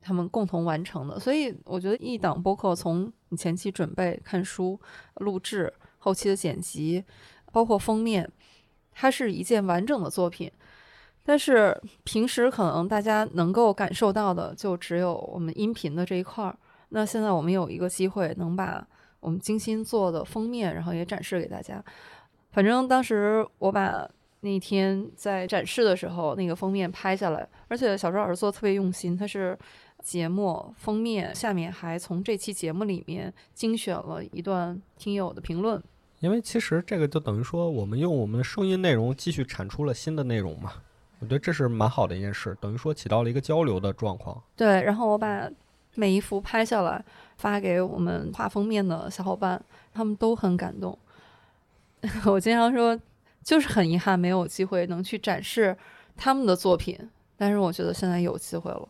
[0.01, 4.81] 他们共同完成的，所以我觉得一档播客从你前期准备、看书、
[5.16, 7.05] 录制、后期的剪辑，
[7.52, 8.31] 包括封面，
[8.93, 10.51] 它是一件完整的作品。
[11.27, 16.57] 但是平时可能大家能够感受到的，就只有我们音频的这一块儿。
[16.90, 18.86] 那现在我们有一个机会，能把
[19.19, 21.85] 我们精心做的封面，然后也展示给大家。
[22.53, 24.09] 反正当时我把
[24.40, 29.59] 那天在展示的时候，那个封面拍下来，而且小周老师做的特别用心，他是。
[30.03, 35.82] 节目封面下面还从这期节目里面精选了一段听友的评论，
[36.20, 40.74] 因为其实这个就等于说我们用我们的声音内容继续产出了新的内容嘛，
[41.19, 44.43] 我觉得这是蛮好的一件事，等于说起到了一个交流的状况。
[44.55, 45.49] 对，然后我把
[45.95, 47.03] 每一幅拍下来
[47.39, 49.63] 发给我们画封面的小伙伴，
[49.95, 50.97] 他们都很感动。
[52.27, 52.99] 我经常说，
[53.43, 55.77] 就是很遗憾没有机会能去展示
[56.17, 56.99] 他们的作品，
[57.37, 58.89] 但是我觉得现在有机会了。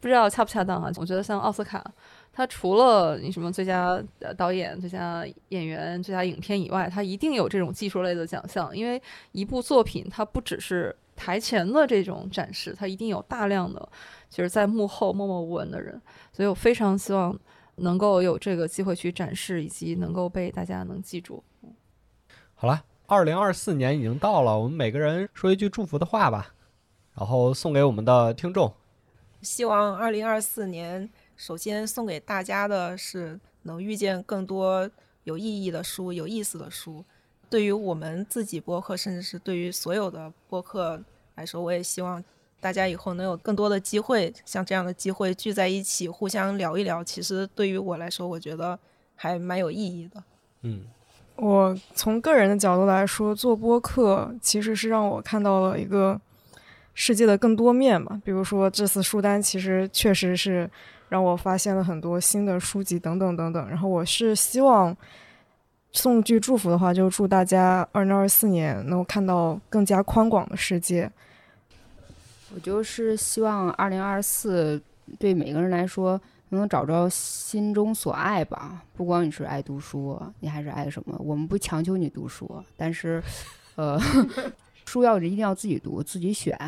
[0.00, 0.90] 不知道恰不恰当啊？
[0.96, 1.84] 我觉得像奥斯卡，
[2.32, 4.02] 它除了你什么最佳
[4.36, 8.76] 导演、最佳演员、最佳影片以外，它一定有这种技术类的奖项。
[8.76, 9.00] 因为
[9.30, 13.88] 一部作品，它不只是台前的这种展示，它一定有大量的
[14.28, 16.00] 就是在幕后默默无闻的人。
[16.32, 17.38] 所以我非常希望
[17.76, 21.42] 能够有这个机会去展示，以及能够被大家能记住。
[22.54, 26.54] 好了，二零二四年已经到了，我们每个人说一句祝福的话吧，
[27.14, 28.72] 然后送给我们的听众。
[29.40, 34.88] 希望二零二四年，首先送给大家的是能遇见更多
[35.24, 37.04] 有意义的书、有意思的书。
[37.52, 40.98] 对于我们自己播客，甚至是对于所有的播客
[41.34, 42.24] 来说，我也希望
[42.62, 47.04] 大家以后能有更多的机会，像这样的机会聚在一起，互相聊一聊。
[47.04, 48.78] 其实对于我来说，我觉得
[49.14, 50.24] 还蛮有意义的。
[50.62, 50.80] 嗯，
[51.36, 56.18] 我从个人的角度来说，做播客其实是让我看到了一个。
[56.94, 60.70] 世界的更多面嘛，比如说这次书单其实确实是
[61.08, 63.66] 让我发现了很多新的书籍等等等等。
[63.66, 64.94] 然后我是希望
[65.92, 71.10] 送句祝福的话，就祝大家二零二四年能够看到更加宽广的世界。
[72.54, 74.80] 我就是希望二零二四
[75.18, 76.20] 对每个人来说
[76.50, 78.82] 能找着心中所爱吧。
[78.94, 81.16] 不光你是爱读书，你还是爱什么？
[81.18, 83.22] 我们不强求你读书，但是，
[83.76, 84.00] 呃。
[84.84, 86.58] 书要一定要自己读，自己选。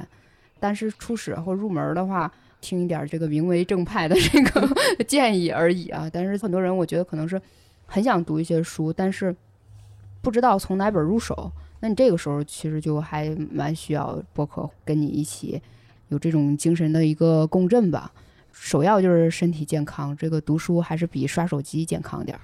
[0.60, 4.66] 但是初始或入门的话，听一点这个名为正派的这个
[5.04, 6.08] 建议而已啊。
[6.10, 7.38] 但是很多人我觉得可能是
[7.86, 9.34] 很想读一些书，但是
[10.22, 11.50] 不知道从哪本入手。
[11.80, 15.60] 那你这个时候其实就还蛮需要博客跟你一起
[16.08, 18.12] 有这种精神的一个共振吧。
[18.52, 22.40] 首要就是身体健康，这个读书还是比刷手机健康点儿。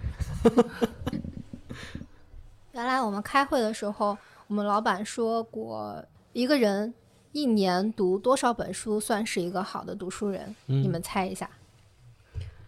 [2.73, 4.17] 原来我们开会的时候。
[4.49, 6.93] 我们老板说过，一个人
[7.31, 10.57] 一年读多少本书算是一个好的读书人？
[10.67, 11.49] 你们猜一下，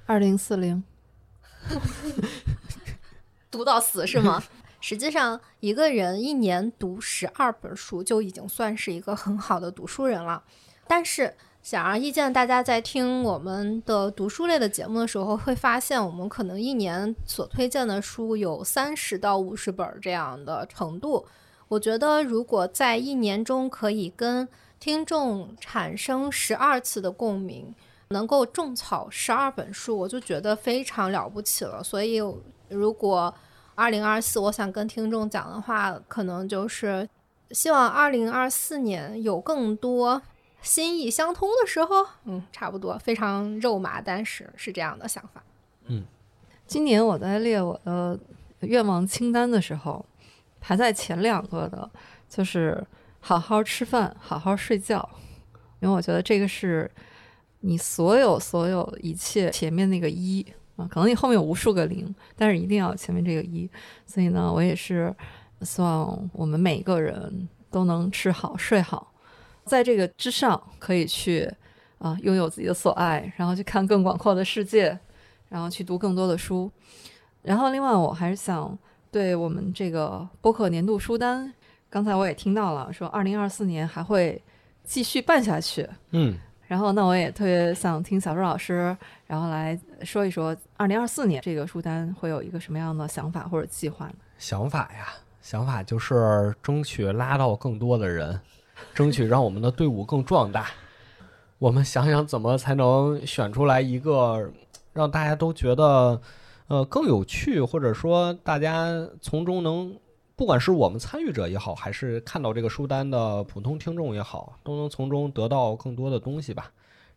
[0.06, 0.84] 二零四零，
[3.52, 4.42] 读到死是吗？
[4.80, 10.42] 实际上，一个人一年读十二本书就已经算是一个很好的读书人了。
[10.88, 21.24] 但是，显而易见，大家在听我们的读书类的节目的时候，会发现我们可能一年所推荐的书有三十到五十本这样的程度。
[21.68, 24.48] 我觉得，如果在一年中可以跟
[24.80, 27.72] 听众产生十二次的共鸣，
[28.08, 31.82] 能够种草十二本书，我就觉得非常了不起了。
[31.84, 32.20] 所以，
[32.72, 33.32] 如果
[33.74, 37.08] 二零二四我想跟听众讲的话，可能就是
[37.50, 40.20] 希望二零二四年有更多
[40.62, 42.06] 心意相通的时候。
[42.24, 45.42] 嗯，差不多，非常肉麻，但是是这样的想法。
[45.86, 46.04] 嗯，
[46.66, 48.18] 今年我在列我的
[48.60, 50.04] 愿望清单的时候。
[50.64, 51.90] 排在前两个的，
[52.28, 52.86] 就是
[53.18, 55.10] 好好吃饭，好好睡觉，
[55.80, 56.88] 因为我觉得这个是
[57.62, 60.46] 你所有所有一切前面那个一
[60.90, 63.68] 可能你后面有无数个零，但是一定要前面这个一。
[64.06, 65.14] 所以呢，我也是
[65.62, 69.12] 希望我们每个人都能吃好睡好，
[69.64, 71.50] 在这个之上可以去
[71.98, 74.98] 啊拥有自己的所爱，然后去看更广阔的世界，
[75.48, 76.70] 然后去读更多的书。
[77.42, 78.78] 然后另外我还是想。
[79.12, 81.52] 对我们这个播客年度书单，
[81.90, 84.42] 刚才我也听到了，说二零二四年还会
[84.84, 85.86] 继续办下去。
[86.12, 86.34] 嗯，
[86.72, 88.96] 然后那我也特别想听小周老师，
[89.26, 94.14] 然后来说一说二零二四年这个书单会有一个什么样的想法或者计划呢？
[94.38, 95.08] 想法呀，
[95.42, 98.40] 想法就是争取拉到更多的人，
[98.94, 100.68] 争取让我们的队伍更壮大。
[101.58, 104.50] 我们想想怎么才能选出来一个
[104.94, 106.18] 让大家都觉得
[106.68, 108.86] 呃更有趣，或者说大家
[109.20, 109.94] 从中能，
[110.42, 116.72] 不管是我们参与者也好，还是看到这个书单的普通听众也好，都能从中得到更多的东西吧。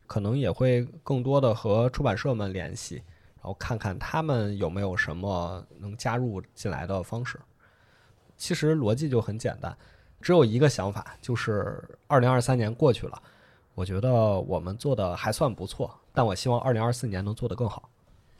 [0.05, 2.97] 可能也会更多的和出版社们联系，
[3.37, 7.39] 然后看看他们有没有什么能加入进来的方式。
[8.37, 9.75] 其实逻辑就很简单，
[10.21, 13.19] 只有一个想法，就是二零二三年过去了。
[13.73, 17.89] 我觉得我们做的还算不错，但我希望二零二四年能做得更好。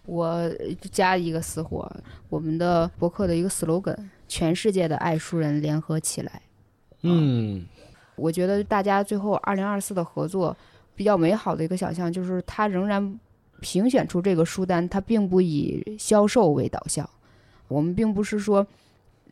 [0.05, 0.47] 我
[0.91, 1.91] 加一个私货，
[2.29, 6.41] 我们的博客的一个 slogan：全世界的爱书人联合起来。
[7.01, 7.65] 嗯，
[8.15, 10.55] 我觉得大家最后二零二四的合作
[10.95, 13.19] 比较美好的一个想象，就是它仍然
[13.59, 17.09] 评选出这个书单，它并不以销售为导向。
[17.67, 18.65] 我们并不是说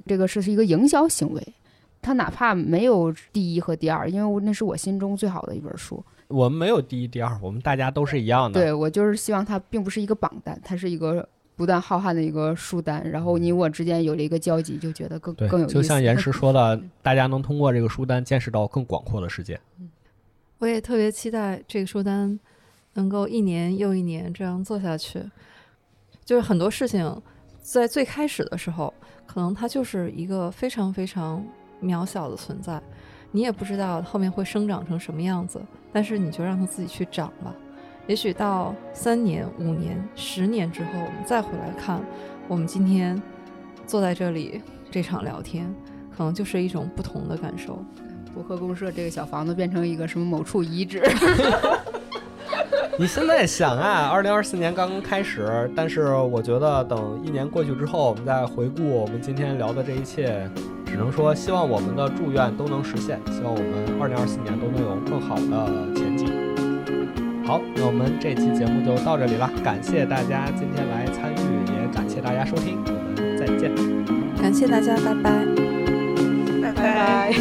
[0.05, 1.53] 这个是是一个营销行为。
[2.01, 6.03] 它哪怕没有第一和第二，因为那是我心中最好的一本书。
[6.27, 8.59] 我们没有第一、第二，我们大家都是一样的。
[8.59, 11.25] 对我就是希望它并不是一个榜单，它是一个
[11.55, 13.07] 不断浩瀚的一个书单。
[13.09, 15.73] 然后你我之间有了一个交集，就觉得更更有意思。
[15.73, 19.59] 就像岩石说的，大家能通过这个书单见识到更广阔的世界。
[20.59, 22.39] 我也特别期待这个书单
[22.93, 25.21] 能够一年又一年这样做下去。
[26.25, 27.21] 就是很多事情
[27.61, 28.93] 在最开始的时候，
[29.25, 31.45] 可能它就是一个非常非常。
[31.83, 32.81] 渺小的存在，
[33.29, 35.61] 你也不知道后面会生长成什么样子，
[35.91, 37.53] 但是你就让它自己去长吧。
[38.07, 42.01] 也许到三年、五年、十年之后，我们再回来看，
[42.47, 43.21] 我们今天
[43.87, 44.61] 坐在这里
[44.91, 45.73] 这场聊天，
[46.15, 47.83] 可能就是一种不同的感受。
[48.33, 51.01] 博客公社这个小房子变成一个什么某处遗址？
[52.99, 60.49] 你现在想啊，二零二四年刚刚开始，但是我觉得等一年过去之后，我们再回顾我们今天聊的这一切。
[60.85, 63.19] 只能说，希望我们的祝愿都能实现。
[63.31, 66.32] 希望我们二零二四年都能有更好的前景。
[67.45, 71.35] 好，那我们这期节目就到这里了，感谢大家今天来参与，
[71.73, 73.71] 也感谢大家收听，我们再见。
[74.41, 75.45] 感谢大家，拜拜。
[76.61, 77.33] 拜拜。